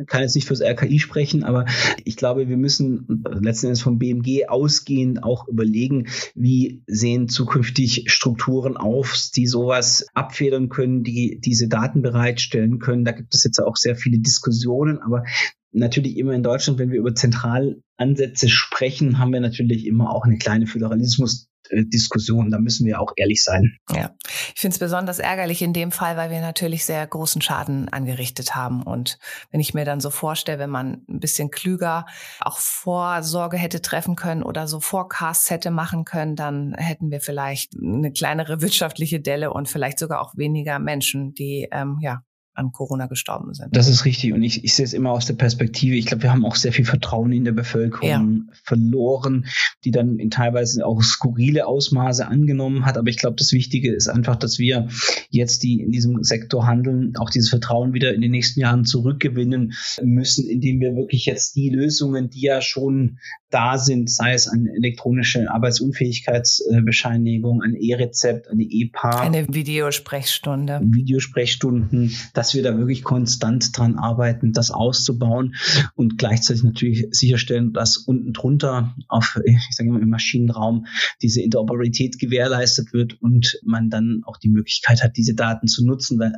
[0.05, 1.65] kann jetzt nicht fürs RKI sprechen, aber
[2.05, 8.77] ich glaube, wir müssen letzten Endes vom BMG ausgehend auch überlegen, wie sehen zukünftig Strukturen
[8.77, 13.05] auf, die sowas abfedern können, die diese Daten bereitstellen können.
[13.05, 15.23] Da gibt es jetzt auch sehr viele Diskussionen, aber
[15.71, 20.37] natürlich immer in Deutschland, wenn wir über Zentralansätze sprechen, haben wir natürlich immer auch eine
[20.37, 22.51] kleine Föderalismus Diskussion.
[22.51, 23.77] Da müssen wir auch ehrlich sein.
[23.93, 24.11] Ja,
[24.53, 28.55] ich finde es besonders ärgerlich in dem Fall, weil wir natürlich sehr großen Schaden angerichtet
[28.55, 28.83] haben.
[28.83, 29.19] Und
[29.51, 32.05] wenn ich mir dann so vorstelle, wenn man ein bisschen klüger
[32.39, 37.73] auch Vorsorge hätte treffen können oder so Forecasts hätte machen können, dann hätten wir vielleicht
[37.75, 42.23] eine kleinere wirtschaftliche Delle und vielleicht sogar auch weniger Menschen, die ähm, ja
[42.57, 43.75] an Corona gestorben sind.
[43.75, 44.33] Das ist richtig.
[44.33, 45.95] Und ich, ich sehe es immer aus der Perspektive.
[45.95, 48.53] Ich glaube, wir haben auch sehr viel Vertrauen in der Bevölkerung ja.
[48.63, 49.45] verloren,
[49.83, 52.97] die dann in teilweise auch skurrile Ausmaße angenommen hat.
[52.97, 54.87] Aber ich glaube, das Wichtige ist einfach, dass wir
[55.29, 59.73] jetzt, die in diesem Sektor handeln, auch dieses Vertrauen wieder in den nächsten Jahren zurückgewinnen
[60.01, 64.73] müssen, indem wir wirklich jetzt die Lösungen, die ja schon da sind, sei es eine
[64.75, 69.21] elektronische Arbeitsunfähigkeitsbescheinigung, ein E-Rezept, eine E-Paar.
[69.21, 70.81] Eine Videosprechstunde.
[70.83, 75.55] Videosprechstunden, dass wir da wirklich konstant dran arbeiten, das auszubauen
[75.95, 80.87] und gleichzeitig natürlich sicherstellen, dass unten drunter auf, ich sage mal, im Maschinenraum
[81.21, 86.19] diese Interoperabilität gewährleistet wird und man dann auch die Möglichkeit hat, diese Daten zu nutzen,
[86.19, 86.33] weil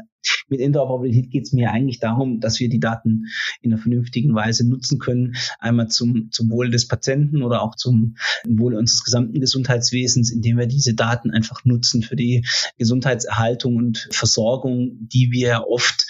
[0.50, 3.26] mit Interoperabilität geht es mir eigentlich darum, dass wir die Daten
[3.62, 5.36] in einer vernünftigen Weise nutzen können.
[5.60, 8.16] Einmal zum, zum Wohle des Patienten oder auch zum
[8.48, 12.46] Wohle unseres gesamten Gesundheitswesens, indem wir diese Daten einfach nutzen für die
[12.78, 16.06] Gesundheitserhaltung und Versorgung, die wir oft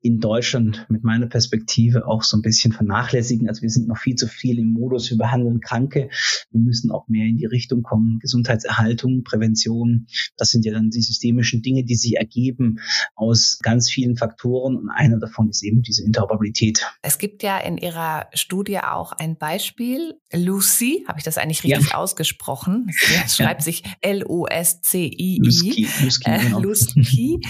[0.00, 3.48] in Deutschland mit meiner Perspektive auch so ein bisschen vernachlässigen.
[3.48, 6.08] Also wir sind noch viel zu viel im Modus, wir behandeln Kranke.
[6.50, 8.18] Wir müssen auch mehr in die Richtung kommen.
[8.20, 10.06] Gesundheitserhaltung, Prävention,
[10.36, 12.78] das sind ja dann die systemischen Dinge, die sich ergeben
[13.16, 14.76] aus ganz vielen Faktoren.
[14.76, 16.86] Und einer davon ist eben diese Interoperabilität.
[17.02, 20.14] Es gibt ja in Ihrer Studie auch ein Beispiel.
[20.32, 21.96] Lucy, habe ich das eigentlich richtig ja.
[21.96, 22.88] ausgesprochen?
[23.24, 23.64] Es schreibt ja.
[23.64, 25.40] sich L-U-S-C-I-I.
[25.42, 26.60] Lusky, Lusky, äh, genau.
[26.60, 27.40] Lusky.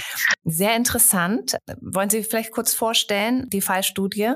[0.51, 1.57] Sehr interessant.
[1.81, 4.33] Wollen Sie vielleicht kurz vorstellen, die Fallstudie.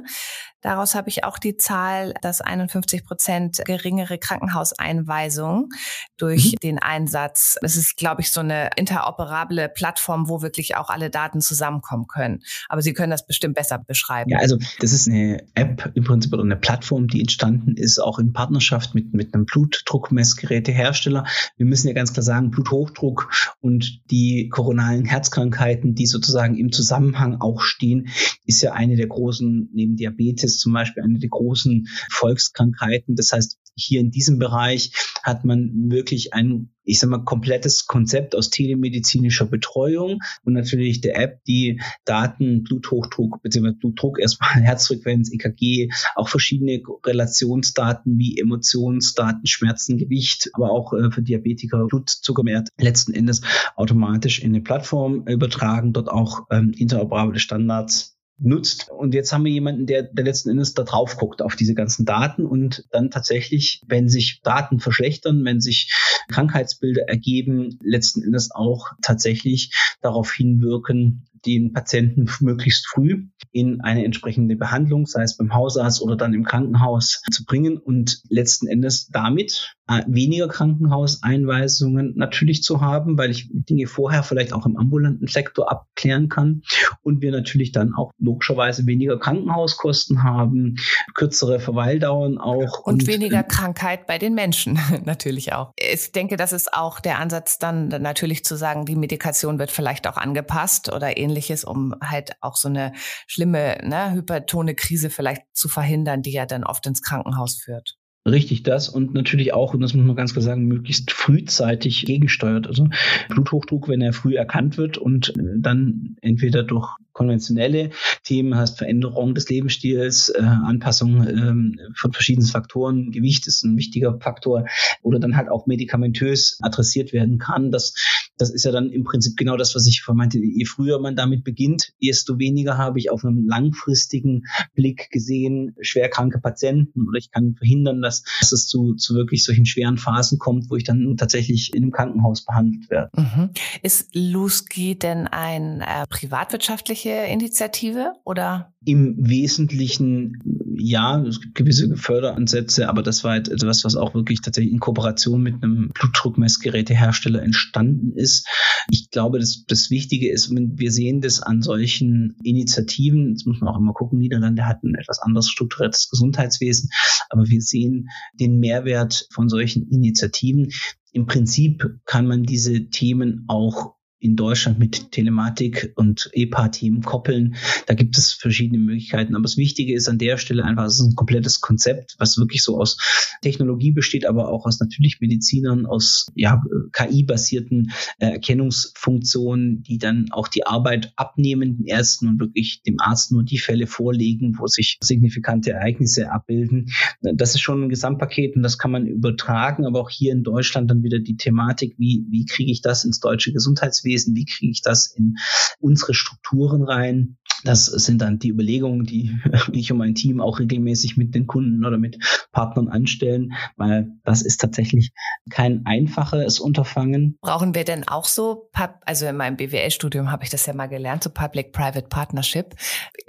[0.63, 5.69] Daraus habe ich auch die Zahl, dass 51 Prozent geringere Krankenhauseinweisungen
[6.17, 6.57] durch mhm.
[6.63, 7.57] den Einsatz.
[7.63, 12.43] Es ist, glaube ich, so eine interoperable Plattform, wo wirklich auch alle Daten zusammenkommen können.
[12.69, 14.31] Aber Sie können das bestimmt besser beschreiben.
[14.31, 18.21] Ja, also das ist eine App im Prinzip oder eine Plattform, die entstanden ist, auch
[18.21, 21.25] in Partnerschaft mit, mit einem Blutdruckmessgerätehersteller.
[21.57, 27.41] Wir müssen ja ganz klar sagen, Bluthochdruck und die koronalen Herzkrankheiten, die sozusagen im Zusammenhang
[27.41, 28.09] auch stehen,
[28.45, 33.17] ist ja eine der großen, neben Diabetes, ist zum Beispiel eine der großen Volkskrankheiten.
[33.17, 38.35] Das heißt, hier in diesem Bereich hat man wirklich ein, ich sag mal, komplettes Konzept
[38.35, 43.73] aus telemedizinischer Betreuung und natürlich der App, die Daten, Bluthochdruck bzw.
[43.73, 51.23] Blutdruck, erstmal Herzfrequenz, EKG, auch verschiedene Relationsdaten wie Emotionsdaten, Schmerzen, Gewicht, aber auch äh, für
[51.23, 53.43] Diabetiker Blutzuckerwert letzten Endes
[53.77, 58.12] automatisch in eine Plattform übertragen, dort auch ähm, interoperable Standards
[58.43, 58.91] nutzt.
[58.91, 62.05] Und jetzt haben wir jemanden, der, der letzten Endes da drauf guckt auf diese ganzen
[62.05, 65.93] Daten und dann tatsächlich, wenn sich Daten verschlechtern, wenn sich
[66.29, 74.57] Krankheitsbilder ergeben, letzten Endes auch tatsächlich darauf hinwirken, den Patienten möglichst früh in eine entsprechende
[74.57, 79.75] Behandlung, sei es beim Hausarzt oder dann im Krankenhaus, zu bringen und letzten Endes damit
[80.07, 86.29] weniger Krankenhauseinweisungen natürlich zu haben, weil ich Dinge vorher vielleicht auch im ambulanten Sektor abklären
[86.29, 86.63] kann
[87.03, 90.77] und wir natürlich dann auch logischerweise weniger Krankenhauskosten haben,
[91.15, 92.81] kürzere Verweildauern auch.
[92.81, 95.73] Und, und weniger äh, Krankheit bei den Menschen natürlich auch.
[95.77, 100.07] Ich denke, das ist auch der Ansatz dann natürlich zu sagen, die Medikation wird vielleicht
[100.07, 102.93] auch angepasst oder ähnliches, um halt auch so eine
[103.27, 107.99] schlimme ne, hypertone Krise vielleicht zu verhindern, die ja dann oft ins Krankenhaus führt.
[108.25, 112.69] Richtig das und natürlich auch, und das muss man ganz klar sagen, möglichst frühzeitig gegensteuert.
[112.69, 112.89] Also
[113.29, 117.91] Bluthochdruck, wenn er früh erkannt wird und dann entweder durch konventionelle
[118.25, 124.19] Themen hast, Veränderung des Lebensstils, äh, Anpassung ähm, von verschiedenen Faktoren, Gewicht ist ein wichtiger
[124.21, 124.67] Faktor
[125.03, 127.71] oder dann halt auch medikamentös adressiert werden kann.
[127.71, 127.95] Das,
[128.39, 130.39] das ist ja dann im Prinzip genau das, was ich vermeinte.
[130.39, 134.45] Je früher man damit beginnt, desto weniger habe ich auf einem langfristigen
[134.75, 139.67] Blick gesehen schwerkranke Patienten oder ich kann verhindern, dass, dass es zu, zu wirklich solchen
[139.67, 143.11] schweren Phasen kommt, wo ich dann tatsächlich in einem Krankenhaus behandelt werde.
[143.17, 143.51] Mhm.
[143.83, 148.73] Ist Luski denn ein äh, privatwirtschaftlicher öffentliche Initiative oder?
[148.85, 150.39] Im Wesentlichen
[150.77, 155.43] ja, es gibt gewisse Förderansätze, aber das war etwas, was auch wirklich tatsächlich in Kooperation
[155.43, 158.49] mit einem Blutdruckmessgerätehersteller entstanden ist.
[158.91, 163.73] Ich glaube, das, das Wichtige ist, wir sehen das an solchen Initiativen, jetzt muss man
[163.73, 166.91] auch immer gucken, Niederlande hat ein etwas anders strukturiertes Gesundheitswesen,
[167.29, 168.09] aber wir sehen
[168.41, 170.73] den Mehrwert von solchen Initiativen.
[171.13, 177.57] Im Prinzip kann man diese Themen auch in Deutschland mit Telematik und EPA-Team koppeln.
[177.87, 179.35] Da gibt es verschiedene Möglichkeiten.
[179.35, 182.63] Aber das Wichtige ist an der Stelle einfach, es ist ein komplettes Konzept, was wirklich
[182.63, 182.99] so aus
[183.43, 190.47] Technologie besteht, aber auch aus natürlich Medizinern, aus ja, KI-basierten äh, Erkennungsfunktionen, die dann auch
[190.47, 194.99] die Arbeit abnehmen, den Ärzten und wirklich dem Arzt nur die Fälle vorlegen, wo sich
[195.03, 196.93] signifikante Ereignisse abbilden.
[197.23, 200.89] Das ist schon ein Gesamtpaket und das kann man übertragen, aber auch hier in Deutschland
[200.93, 204.73] dann wieder die Thematik, wie, wie kriege ich das ins deutsche Gesundheitswesen Rechnungswesen, wie kriege
[204.73, 205.37] ich das in
[205.81, 207.37] unsere Strukturen rein.
[207.65, 209.39] Das sind dann die Überlegungen, die
[209.73, 212.19] ich und mein Team auch regelmäßig mit den Kunden oder mit
[212.53, 215.13] Partnern anstellen, weil das ist tatsächlich
[215.51, 217.39] kein einfaches Unterfangen.
[217.41, 218.71] Brauchen wir denn auch so,
[219.05, 222.75] also in meinem BWL-Studium habe ich das ja mal gelernt, so Public-Private Partnership.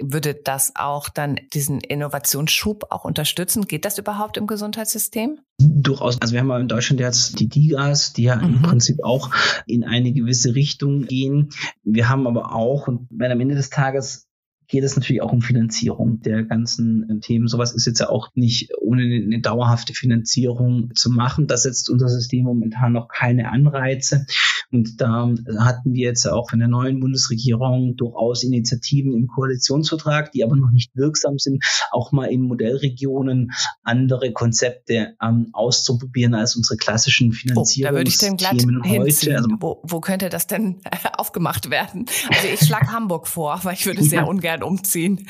[0.00, 3.66] Würde das auch dann diesen Innovationsschub auch unterstützen?
[3.66, 5.38] Geht das überhaupt im Gesundheitssystem?
[5.60, 6.20] Durchaus.
[6.20, 8.56] Also wir haben ja in Deutschland jetzt die DIGAs, die ja mhm.
[8.56, 9.30] im Prinzip auch
[9.66, 11.50] in eine gewisse Richtung gehen.
[11.82, 14.26] Wir haben aber auch, und wenn am Ende des Tages
[14.74, 17.46] geht es natürlich auch um Finanzierung der ganzen äh, Themen.
[17.48, 21.46] Sowas ist jetzt ja auch nicht ohne eine dauerhafte Finanzierung zu machen.
[21.46, 24.26] Das setzt unser System momentan noch keine Anreize.
[24.72, 30.42] Und da hatten wir jetzt auch von der neuen Bundesregierung durchaus Initiativen im Koalitionsvertrag, die
[30.42, 36.76] aber noch nicht wirksam sind, auch mal in Modellregionen andere Konzepte ähm, auszuprobieren als unsere
[36.76, 39.36] klassischen Finanzierungsthemen oh, da würde ich denn glatt heute.
[39.36, 40.80] Also, wo, wo könnte das denn
[41.16, 42.06] aufgemacht werden?
[42.28, 45.26] Also ich schlage Hamburg vor, weil ich würde sehr ungern gern umziehen.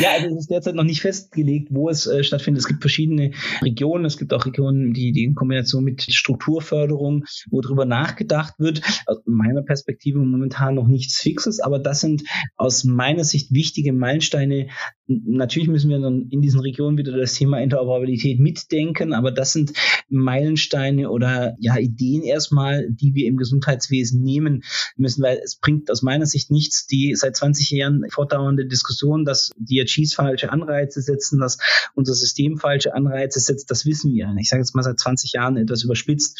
[0.00, 2.60] ja, also es ist derzeit noch nicht festgelegt, wo es äh, stattfindet.
[2.60, 4.04] Es gibt verschiedene Regionen.
[4.04, 8.82] Es gibt auch Regionen, die, die in Kombination mit Strukturförderung, wo darüber nachgedacht wird.
[9.06, 12.22] Aus meiner Perspektive momentan noch nichts Fixes, aber das sind
[12.56, 14.68] aus meiner Sicht wichtige Meilensteine.
[15.06, 19.72] Natürlich müssen wir in diesen Regionen wieder das Thema Interoperabilität mitdenken, aber das sind
[20.08, 24.62] Meilensteine oder ja Ideen erstmal, die wir im Gesundheitswesen nehmen
[24.96, 29.50] müssen, weil es bringt aus meiner Sicht nichts, die seit 20 Jahren fortdauernde Diskussion, dass
[29.58, 31.58] DRGs falsche Anreize setzen, dass
[31.94, 34.34] unser System falsche Anreize setzt, das wissen wir.
[34.38, 36.38] Ich sage jetzt mal seit 20 Jahren etwas überspitzt.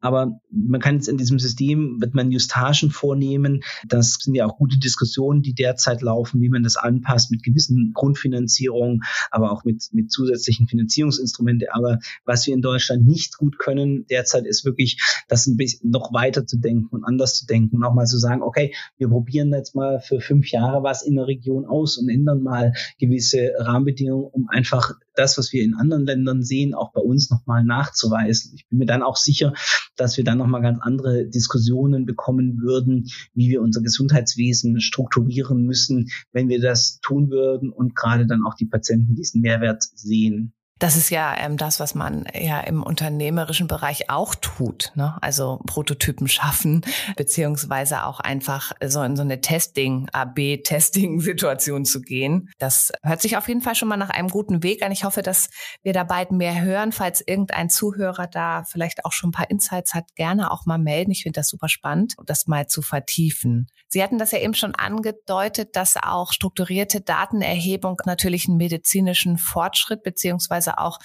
[0.00, 3.62] Aber man kann jetzt in diesem System, wird man Justagen vornehmen.
[3.88, 7.92] Das sind ja auch gute Diskussionen, die derzeit laufen, wie man das anpasst mit gewissen
[8.06, 11.68] Grundfinanzierungen, aber auch mit, mit zusätzlichen Finanzierungsinstrumenten.
[11.72, 16.12] Aber was wir in Deutschland nicht gut können derzeit ist wirklich, das ein bisschen noch
[16.12, 19.52] weiter zu denken und anders zu denken und auch mal zu sagen, okay, wir probieren
[19.52, 24.28] jetzt mal für fünf Jahre was in der Region aus und ändern mal gewisse Rahmenbedingungen,
[24.30, 28.52] um einfach das, was wir in anderen Ländern sehen, auch bei uns nochmal nachzuweisen.
[28.54, 29.52] Ich bin mir dann auch sicher,
[29.96, 36.08] dass wir dann nochmal ganz andere Diskussionen bekommen würden, wie wir unser Gesundheitswesen strukturieren müssen,
[36.32, 40.52] wenn wir das tun würden und gerade dann auch die Patienten diesen Mehrwert sehen.
[40.78, 44.92] Das ist ja ähm, das, was man ja im unternehmerischen Bereich auch tut.
[44.94, 45.16] Ne?
[45.22, 46.82] Also Prototypen schaffen,
[47.16, 52.50] beziehungsweise auch einfach so in so eine Testing, AB-Testing-Situation zu gehen.
[52.58, 54.92] Das hört sich auf jeden Fall schon mal nach einem guten Weg an.
[54.92, 55.48] Ich hoffe, dass
[55.82, 56.92] wir da bald mehr hören.
[56.92, 61.10] Falls irgendein Zuhörer da vielleicht auch schon ein paar Insights hat, gerne auch mal melden.
[61.10, 63.68] Ich finde das super spannend, das mal zu vertiefen.
[63.88, 70.02] Sie hatten das ja eben schon angedeutet, dass auch strukturierte Datenerhebung natürlich einen medizinischen Fortschritt
[70.02, 70.98] beziehungsweise beziehungsweise auch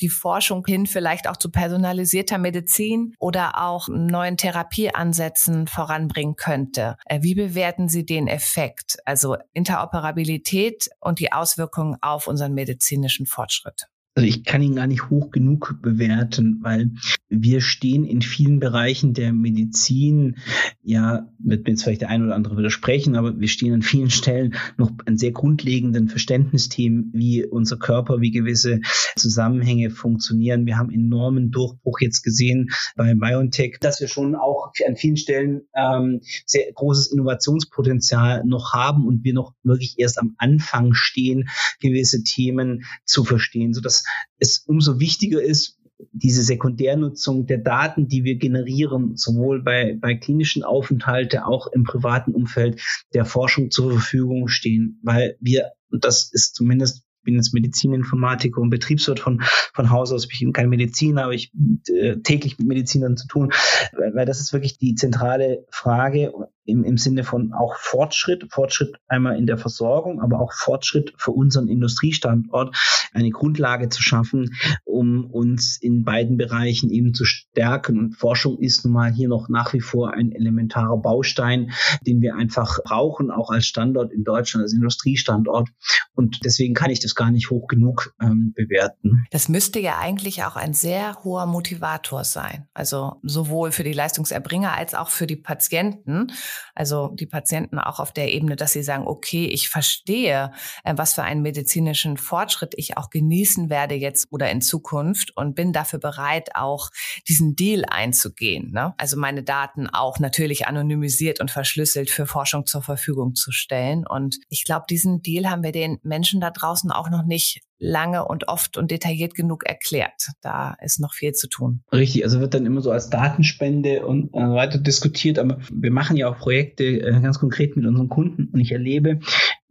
[0.00, 6.96] die Forschung hin vielleicht auch zu personalisierter Medizin oder auch neuen Therapieansätzen voranbringen könnte.
[7.06, 13.86] Äh, wie bewerten Sie den Effekt, also Interoperabilität und die Auswirkungen auf unseren medizinischen Fortschritt?
[14.16, 16.90] Also ich kann ihn gar nicht hoch genug bewerten, weil
[17.28, 20.36] wir stehen in vielen Bereichen der Medizin,
[20.82, 24.10] ja, wird mir jetzt vielleicht der ein oder andere widersprechen, aber wir stehen an vielen
[24.10, 28.80] Stellen noch an sehr grundlegenden Verständnisthemen, wie unser Körper, wie gewisse
[29.16, 30.64] Zusammenhänge funktionieren.
[30.64, 35.62] Wir haben enormen Durchbruch jetzt gesehen bei BioNTech, dass wir schon auch an vielen Stellen
[35.74, 41.48] ähm, sehr großes Innovationspotenzial noch haben und wir noch wirklich erst am Anfang stehen,
[41.80, 44.03] gewisse Themen zu verstehen, sodass
[44.38, 45.78] es umso wichtiger ist,
[46.12, 52.32] diese Sekundärnutzung der Daten, die wir generieren, sowohl bei, bei klinischen Aufenthalte, auch im privaten
[52.32, 52.82] Umfeld
[53.14, 58.70] der Forschung zur Verfügung stehen, weil wir, und das ist zumindest bin jetzt Medizininformatiker und
[58.70, 60.28] Betriebswirt von, von Haus aus.
[60.30, 61.52] Ich bin kein Mediziner, aber ich
[61.88, 63.52] äh, täglich mit Medizinern zu tun,
[63.96, 66.32] weil, weil das ist wirklich die zentrale Frage
[66.64, 71.32] im, im Sinne von auch Fortschritt, Fortschritt einmal in der Versorgung, aber auch Fortschritt für
[71.32, 72.76] unseren Industriestandort,
[73.12, 77.98] eine Grundlage zu schaffen, um uns in beiden Bereichen eben zu stärken.
[77.98, 81.72] Und Forschung ist nun mal hier noch nach wie vor ein elementarer Baustein,
[82.06, 85.68] den wir einfach brauchen, auch als Standort in Deutschland, als Industriestandort.
[86.14, 89.24] Und deswegen kann ich das gar nicht hoch genug ähm, bewerten.
[89.30, 92.66] Das müsste ja eigentlich auch ein sehr hoher Motivator sein.
[92.74, 96.32] Also sowohl für die Leistungserbringer als auch für die Patienten.
[96.74, 100.52] Also die Patienten auch auf der Ebene, dass sie sagen, okay, ich verstehe,
[100.84, 105.54] äh, was für einen medizinischen Fortschritt ich auch genießen werde jetzt oder in Zukunft und
[105.54, 106.90] bin dafür bereit, auch
[107.28, 108.72] diesen Deal einzugehen.
[108.72, 108.94] Ne?
[108.98, 114.06] Also meine Daten auch natürlich anonymisiert und verschlüsselt für Forschung zur Verfügung zu stellen.
[114.06, 118.26] Und ich glaube, diesen Deal haben wir den Menschen da draußen auch noch nicht lange
[118.26, 120.30] und oft und detailliert genug erklärt.
[120.40, 121.82] Da ist noch viel zu tun.
[121.92, 126.16] Richtig, also wird dann immer so als Datenspende und äh, weiter diskutiert, aber wir machen
[126.16, 129.20] ja auch Projekte äh, ganz konkret mit unseren Kunden und ich erlebe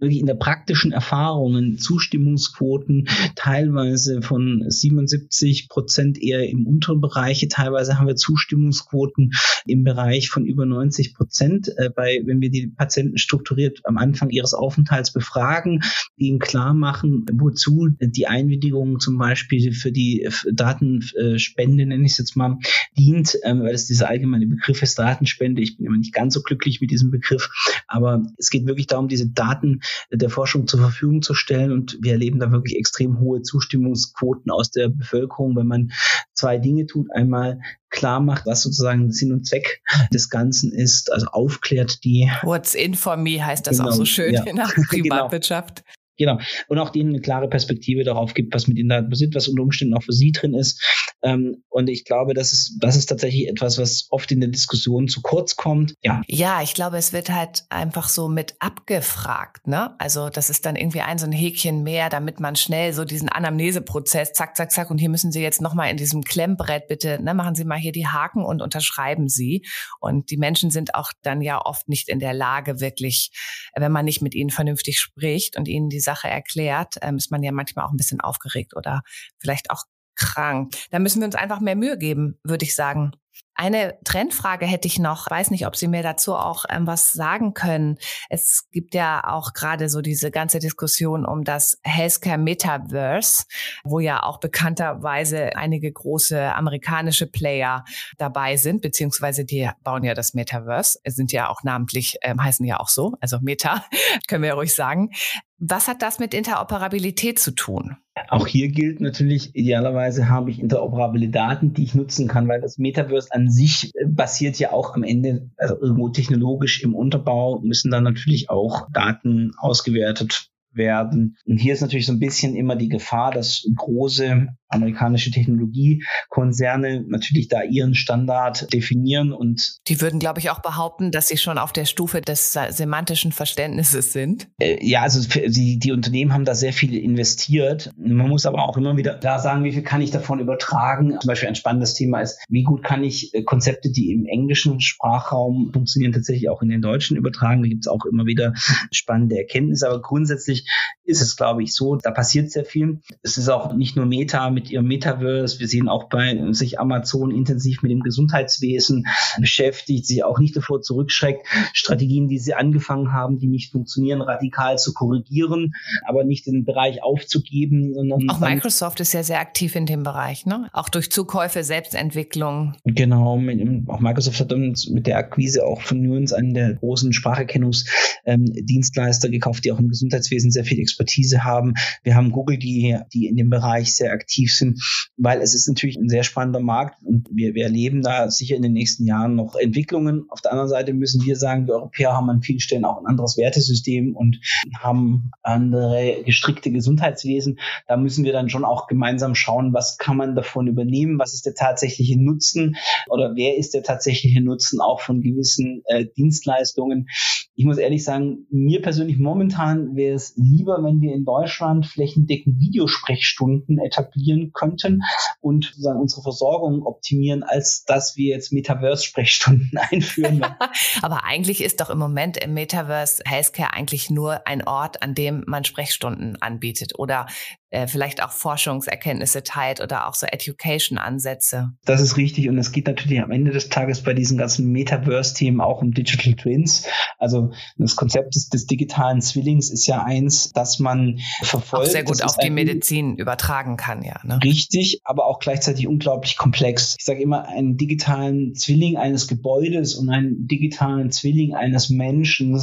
[0.04, 7.98] wirklich in der praktischen Erfahrungen Zustimmungsquoten teilweise von 77 Prozent eher im unteren Bereich, teilweise
[7.98, 9.32] haben wir Zustimmungsquoten
[9.66, 14.30] im Bereich von über 90 Prozent, äh, bei, wenn wir die Patienten strukturiert am Anfang
[14.30, 15.82] ihres Aufenthalts befragen,
[16.18, 22.36] ihnen klar machen, wozu die Einwilligung zum Beispiel für die Datenspende, nenne ich es jetzt
[22.36, 22.58] mal,
[22.98, 25.62] dient, ähm, weil es dieser allgemeine Begriff ist, Datenspende.
[25.62, 27.50] Ich bin immer nicht ganz so glücklich mit diesem Begriff,
[27.88, 32.14] aber es geht wirklich darum, diese Daten der Forschung zur Verfügung zu stellen und wir
[32.14, 35.92] erleben da wirklich extrem hohe Zustimmungsquoten aus der Bevölkerung, wenn man
[36.34, 37.08] zwei Dinge tut.
[37.14, 42.30] Einmal klar macht, was sozusagen Sinn und Zweck des Ganzen ist, also aufklärt die.
[42.42, 44.44] What's in for me heißt das genau, auch so schön ja.
[44.44, 44.88] in der genau.
[44.88, 45.84] Privatwirtschaft.
[46.18, 46.40] Genau.
[46.68, 49.64] Und auch denen eine klare Perspektive darauf gibt, was mit ihnen da passiert, was unter
[49.64, 50.82] Umständen auch für sie drin ist.
[51.24, 55.08] Ähm, und ich glaube, das ist, das ist tatsächlich etwas, was oft in der Diskussion
[55.08, 55.96] zu kurz kommt.
[56.02, 56.22] Ja.
[56.28, 59.96] Ja, ich glaube, es wird halt einfach so mit abgefragt, ne?
[60.00, 63.30] Also, das ist dann irgendwie ein so ein Häkchen mehr, damit man schnell so diesen
[63.30, 67.34] Anamneseprozess, zack, zack, zack, und hier müssen Sie jetzt nochmal in diesem Klemmbrett bitte, ne,
[67.34, 69.66] machen Sie mal hier die Haken und unterschreiben Sie.
[70.00, 73.32] Und die Menschen sind auch dann ja oft nicht in der Lage, wirklich,
[73.76, 77.42] wenn man nicht mit ihnen vernünftig spricht und ihnen die Sache erklärt, ähm, ist man
[77.42, 79.02] ja manchmal auch ein bisschen aufgeregt oder
[79.40, 79.84] vielleicht auch
[80.16, 80.76] krank.
[80.92, 83.14] Da müssen wir uns einfach mehr Mühe geben, würde ich sagen.
[83.56, 85.30] Eine Trendfrage hätte ich noch.
[85.30, 87.98] Weiß nicht, ob Sie mir dazu auch ähm, was sagen können.
[88.30, 93.44] Es gibt ja auch gerade so diese ganze Diskussion um das Healthcare Metaverse,
[93.84, 97.86] wo ja auch bekannterweise einige große amerikanische Player
[98.18, 102.66] dabei sind, beziehungsweise die bauen ja das Metaverse, Es sind ja auch namentlich, ähm, heißen
[102.66, 103.86] ja auch so, also Meta,
[104.28, 105.12] können wir ja ruhig sagen.
[105.60, 107.98] Was hat das mit Interoperabilität zu tun?
[108.30, 112.78] Auch hier gilt natürlich, idealerweise habe ich interoperable Daten, die ich nutzen kann, weil das
[112.78, 117.90] Metaverse an sich äh, basiert ja auch am Ende, also irgendwo technologisch im Unterbau, müssen
[117.90, 121.38] dann natürlich auch Daten ausgewertet werden.
[121.46, 127.48] Und hier ist natürlich so ein bisschen immer die Gefahr, dass große amerikanische Technologiekonzerne natürlich
[127.48, 131.72] da ihren Standard definieren und die würden, glaube ich, auch behaupten, dass sie schon auf
[131.72, 134.48] der Stufe des semantischen Verständnisses sind.
[134.60, 137.92] Äh, ja, also die, die Unternehmen haben da sehr viel investiert.
[137.98, 141.18] Man muss aber auch immer wieder da sagen, wie viel kann ich davon übertragen.
[141.20, 144.82] Zum Beispiel ein spannendes Thema ist, wie gut kann ich äh, Konzepte, die im englischen
[144.82, 147.62] Sprachraum funktionieren, tatsächlich auch in den deutschen übertragen.
[147.62, 148.54] Da gibt es auch immer wieder
[148.92, 149.88] spannende Erkenntnisse.
[149.88, 150.63] Aber grundsätzlich
[151.06, 153.00] ist es, glaube ich, so, da passiert sehr viel.
[153.22, 155.60] Es ist auch nicht nur Meta mit ihrem Metaverse.
[155.60, 159.08] Wir sehen auch bei sich Amazon intensiv mit dem Gesundheitswesen
[159.40, 164.78] beschäftigt, sich auch nicht davor zurückschreckt, Strategien, die sie angefangen haben, die nicht funktionieren, radikal
[164.78, 165.74] zu korrigieren,
[166.06, 170.46] aber nicht den Bereich aufzugeben, sondern auch Microsoft ist ja sehr aktiv in dem Bereich,
[170.46, 170.70] ne?
[170.72, 172.76] Auch durch Zukäufe, Selbstentwicklung.
[172.86, 173.42] Genau,
[173.88, 179.66] auch Microsoft hat uns mit der Akquise auch von Nuance einen der großen Spracherkennungsdienstleister gekauft,
[179.66, 181.74] die auch im Gesundheitswesen sehr viel Expertise haben.
[182.04, 184.82] Wir haben Google, die, die in dem Bereich sehr aktiv sind,
[185.18, 188.62] weil es ist natürlich ein sehr spannender Markt und wir, wir erleben da sicher in
[188.62, 190.26] den nächsten Jahren noch Entwicklungen.
[190.30, 193.06] Auf der anderen Seite müssen wir sagen, wir Europäer haben an vielen Stellen auch ein
[193.06, 194.40] anderes Wertesystem und
[194.78, 197.60] haben andere gestrickte Gesundheitswesen.
[197.88, 201.46] Da müssen wir dann schon auch gemeinsam schauen, was kann man davon übernehmen, was ist
[201.46, 202.76] der tatsächliche Nutzen
[203.10, 207.08] oder wer ist der tatsächliche Nutzen auch von gewissen äh, Dienstleistungen.
[207.56, 212.60] Ich muss ehrlich sagen, mir persönlich momentan wäre es lieber, wenn wir in Deutschland flächendeckend
[212.60, 215.02] Videosprechstunden etablieren könnten
[215.42, 220.46] und sozusagen unsere Versorgung optimieren, als dass wir jetzt Metaverse-Sprechstunden einführen.
[221.02, 225.44] Aber eigentlich ist doch im Moment im Metaverse Healthcare eigentlich nur ein Ort, an dem
[225.48, 227.28] man Sprechstunden anbietet oder
[227.74, 231.72] äh, vielleicht auch Forschungserkenntnisse teilt oder auch so Education-Ansätze.
[231.86, 235.60] Das ist richtig und es geht natürlich am Ende des Tages bei diesen ganzen Metaverse-Themen
[235.60, 236.86] auch um Digital Twins.
[237.18, 241.88] Also das Konzept des, des digitalen Zwillings ist ja eins, dass man verfolgt.
[241.88, 244.20] Auch sehr gut auf die Medizin übertragen kann, ja.
[244.24, 244.40] Ne?
[244.44, 246.96] Richtig, aber auch gleichzeitig unglaublich komplex.
[247.00, 252.54] Ich sage immer, einen digitalen Zwilling eines Gebäudes und einen digitalen Zwilling eines Menschen,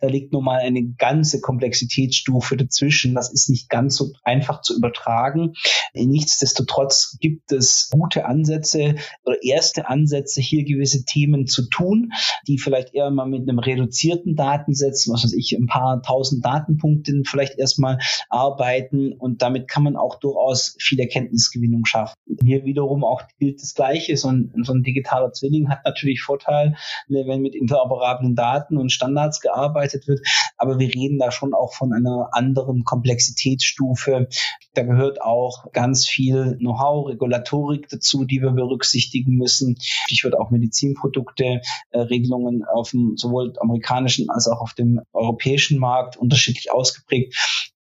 [0.00, 3.14] da liegt nun mal eine ganze Komplexitätsstufe dazwischen.
[3.14, 5.54] Das ist nicht ganz so einfach einfach zu übertragen.
[5.94, 12.12] Nichtsdestotrotz gibt es gute Ansätze oder erste Ansätze, hier gewisse Themen zu tun,
[12.46, 17.24] die vielleicht eher mal mit einem reduzierten Datensatz, was weiß ich, ein paar tausend Datenpunkten
[17.24, 17.98] vielleicht erstmal
[18.28, 22.14] arbeiten und damit kann man auch durchaus viel Erkenntnisgewinnung schaffen.
[22.42, 24.16] Hier wiederum auch gilt das Gleiche.
[24.16, 26.76] So ein, so ein digitaler Zwilling hat natürlich Vorteil,
[27.08, 30.20] wenn mit interoperablen Daten und Standards gearbeitet wird.
[30.56, 34.28] Aber wir reden da schon auch von einer anderen Komplexitätsstufe,
[34.74, 39.76] da gehört auch ganz viel Know-how, Regulatorik dazu, die wir berücksichtigen müssen.
[40.08, 45.78] Ich würde auch Medizinprodukte, äh, Regelungen auf dem sowohl amerikanischen als auch auf dem europäischen
[45.78, 47.34] Markt unterschiedlich ausgeprägt.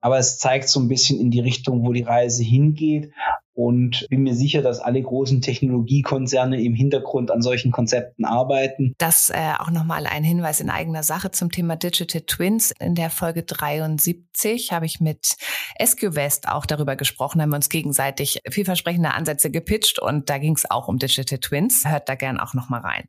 [0.01, 3.11] Aber es zeigt so ein bisschen in die Richtung, wo die Reise hingeht
[3.59, 8.93] und bin mir sicher, dass alle großen Technologiekonzerne im Hintergrund an solchen Konzepten arbeiten.
[8.99, 12.71] Das äh, auch nochmal ein Hinweis in eigener Sache zum Thema Digital Twins.
[12.79, 15.35] In der Folge 73 habe ich mit
[15.77, 20.71] SQVest auch darüber gesprochen, haben wir uns gegenseitig vielversprechende Ansätze gepitcht und da ging es
[20.71, 21.83] auch um Digital Twins.
[21.85, 23.03] Hört da gern auch nochmal rein.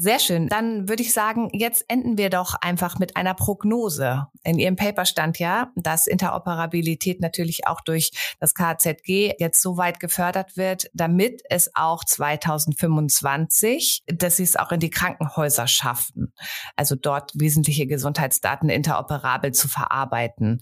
[0.00, 0.46] Sehr schön.
[0.46, 4.28] Dann würde ich sagen, jetzt enden wir doch einfach mit einer Prognose.
[4.44, 9.98] In Ihrem Paper stand ja, dass Interoperabilität natürlich auch durch das KZG jetzt so weit
[9.98, 16.32] gefördert wird, damit es auch 2025, dass sie es auch in die Krankenhäuser schaffen.
[16.76, 20.60] Also dort wesentliche Gesundheitsdaten interoperabel zu verarbeiten.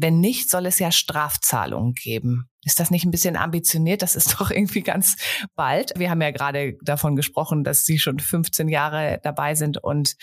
[0.00, 2.48] Wenn nicht, soll es ja Strafzahlungen geben.
[2.64, 4.02] Ist das nicht ein bisschen ambitioniert?
[4.02, 5.16] Das ist doch irgendwie ganz
[5.54, 5.92] bald.
[5.96, 10.16] Wir haben ja gerade davon gesprochen, dass Sie schon 15 Jahre dabei sind und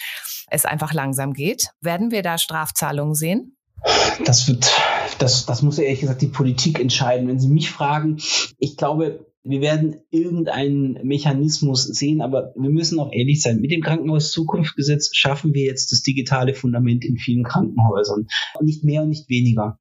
[0.48, 1.70] es einfach langsam geht.
[1.82, 3.58] Werden wir da Strafzahlungen sehen?
[4.24, 4.72] Das wird,
[5.20, 7.28] das, das muss ehrlich gesagt die Politik entscheiden.
[7.28, 8.18] Wenn Sie mich fragen,
[8.58, 13.62] ich glaube, wir werden irgendeinen Mechanismus sehen, aber wir müssen auch ehrlich sein.
[13.62, 18.28] Mit dem Krankenhaus-Zukunftsgesetz schaffen wir jetzt das digitale Fundament in vielen Krankenhäusern.
[18.62, 19.80] Nicht mehr und nicht weniger.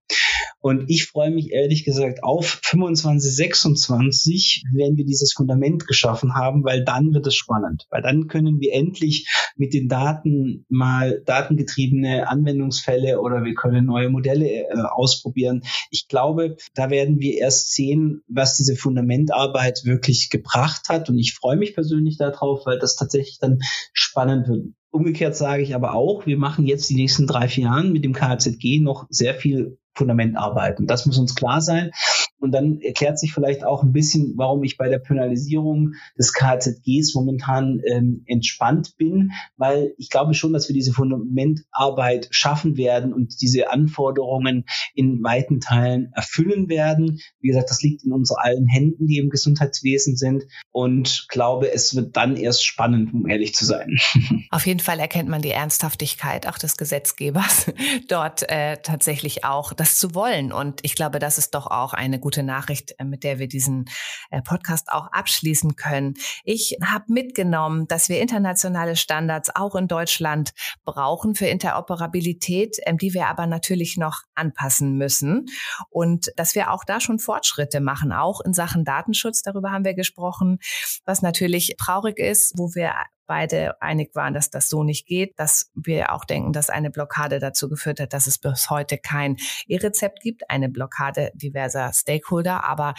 [0.65, 6.65] Und ich freue mich ehrlich gesagt auf 25, 26, wenn wir dieses Fundament geschaffen haben,
[6.65, 7.87] weil dann wird es spannend.
[7.91, 14.09] Weil dann können wir endlich mit den Daten mal datengetriebene Anwendungsfälle oder wir können neue
[14.09, 15.65] Modelle äh, ausprobieren.
[15.91, 21.11] Ich glaube, da werden wir erst sehen, was diese Fundamentarbeit wirklich gebracht hat.
[21.11, 23.59] Und ich freue mich persönlich darauf, weil das tatsächlich dann
[23.93, 24.69] spannend wird.
[24.91, 28.15] Umgekehrt sage ich aber auch, wir machen jetzt die nächsten drei, vier Jahren mit dem
[28.15, 30.87] KZG noch sehr viel Fundament arbeiten.
[30.87, 31.91] Das muss uns klar sein.
[32.39, 37.15] Und dann erklärt sich vielleicht auch ein bisschen, warum ich bei der Penalisierung des KZGs
[37.15, 43.41] momentan ähm, entspannt bin, weil ich glaube schon, dass wir diese Fundamentarbeit schaffen werden und
[43.41, 47.19] diese Anforderungen in weiten Teilen erfüllen werden.
[47.41, 51.95] Wie gesagt, das liegt in unseren allen Händen, die im Gesundheitswesen sind und glaube, es
[51.95, 53.97] wird dann erst spannend, um ehrlich zu sein.
[54.51, 57.73] Auf jeden Fall erkennt man die Ernsthaftigkeit auch des Gesetzgebers,
[58.09, 60.51] dort äh, tatsächlich auch das zu wollen.
[60.51, 63.85] Und ich glaube, das ist doch auch eine gute Nachricht, äh, mit der wir diesen
[64.31, 66.15] äh, Podcast auch abschließen können.
[66.43, 70.53] Ich habe mitgenommen, dass wir internationale Standards auch in Deutschland
[70.87, 75.47] brauchen für Interoperabilität, ähm, die wir aber natürlich noch anpassen müssen.
[75.91, 79.43] Und dass wir auch da schon Fortschritte machen, auch in Sachen Datenschutz.
[79.43, 80.61] Darüber haben wir gesprochen,
[81.05, 82.95] was natürlich traurig ist, wo wir
[83.27, 87.39] beide einig waren, dass das so nicht geht, dass wir auch denken, dass eine Blockade
[87.39, 92.65] dazu geführt hat, dass es bis heute kein E-Rezept gibt, eine Blockade diverser Stakeholder.
[92.65, 92.95] Aber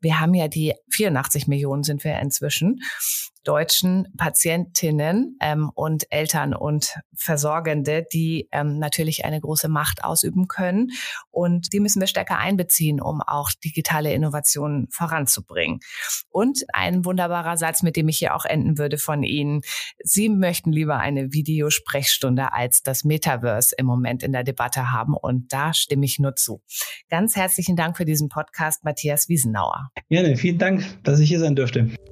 [0.00, 2.80] wir haben ja die 84 Millionen sind wir inzwischen.
[3.44, 10.90] Deutschen Patientinnen ähm, und Eltern und Versorgende, die ähm, natürlich eine große Macht ausüben können.
[11.30, 15.80] Und die müssen wir stärker einbeziehen, um auch digitale Innovationen voranzubringen.
[16.30, 19.62] Und ein wunderbarer Satz, mit dem ich hier auch enden würde von Ihnen.
[20.02, 25.14] Sie möchten lieber eine Videosprechstunde als das Metaverse im Moment in der Debatte haben.
[25.14, 26.62] Und da stimme ich nur zu.
[27.08, 29.90] Ganz herzlichen Dank für diesen Podcast, Matthias Wiesenauer.
[30.08, 31.90] Gerne, vielen Dank, dass ich hier sein durfte.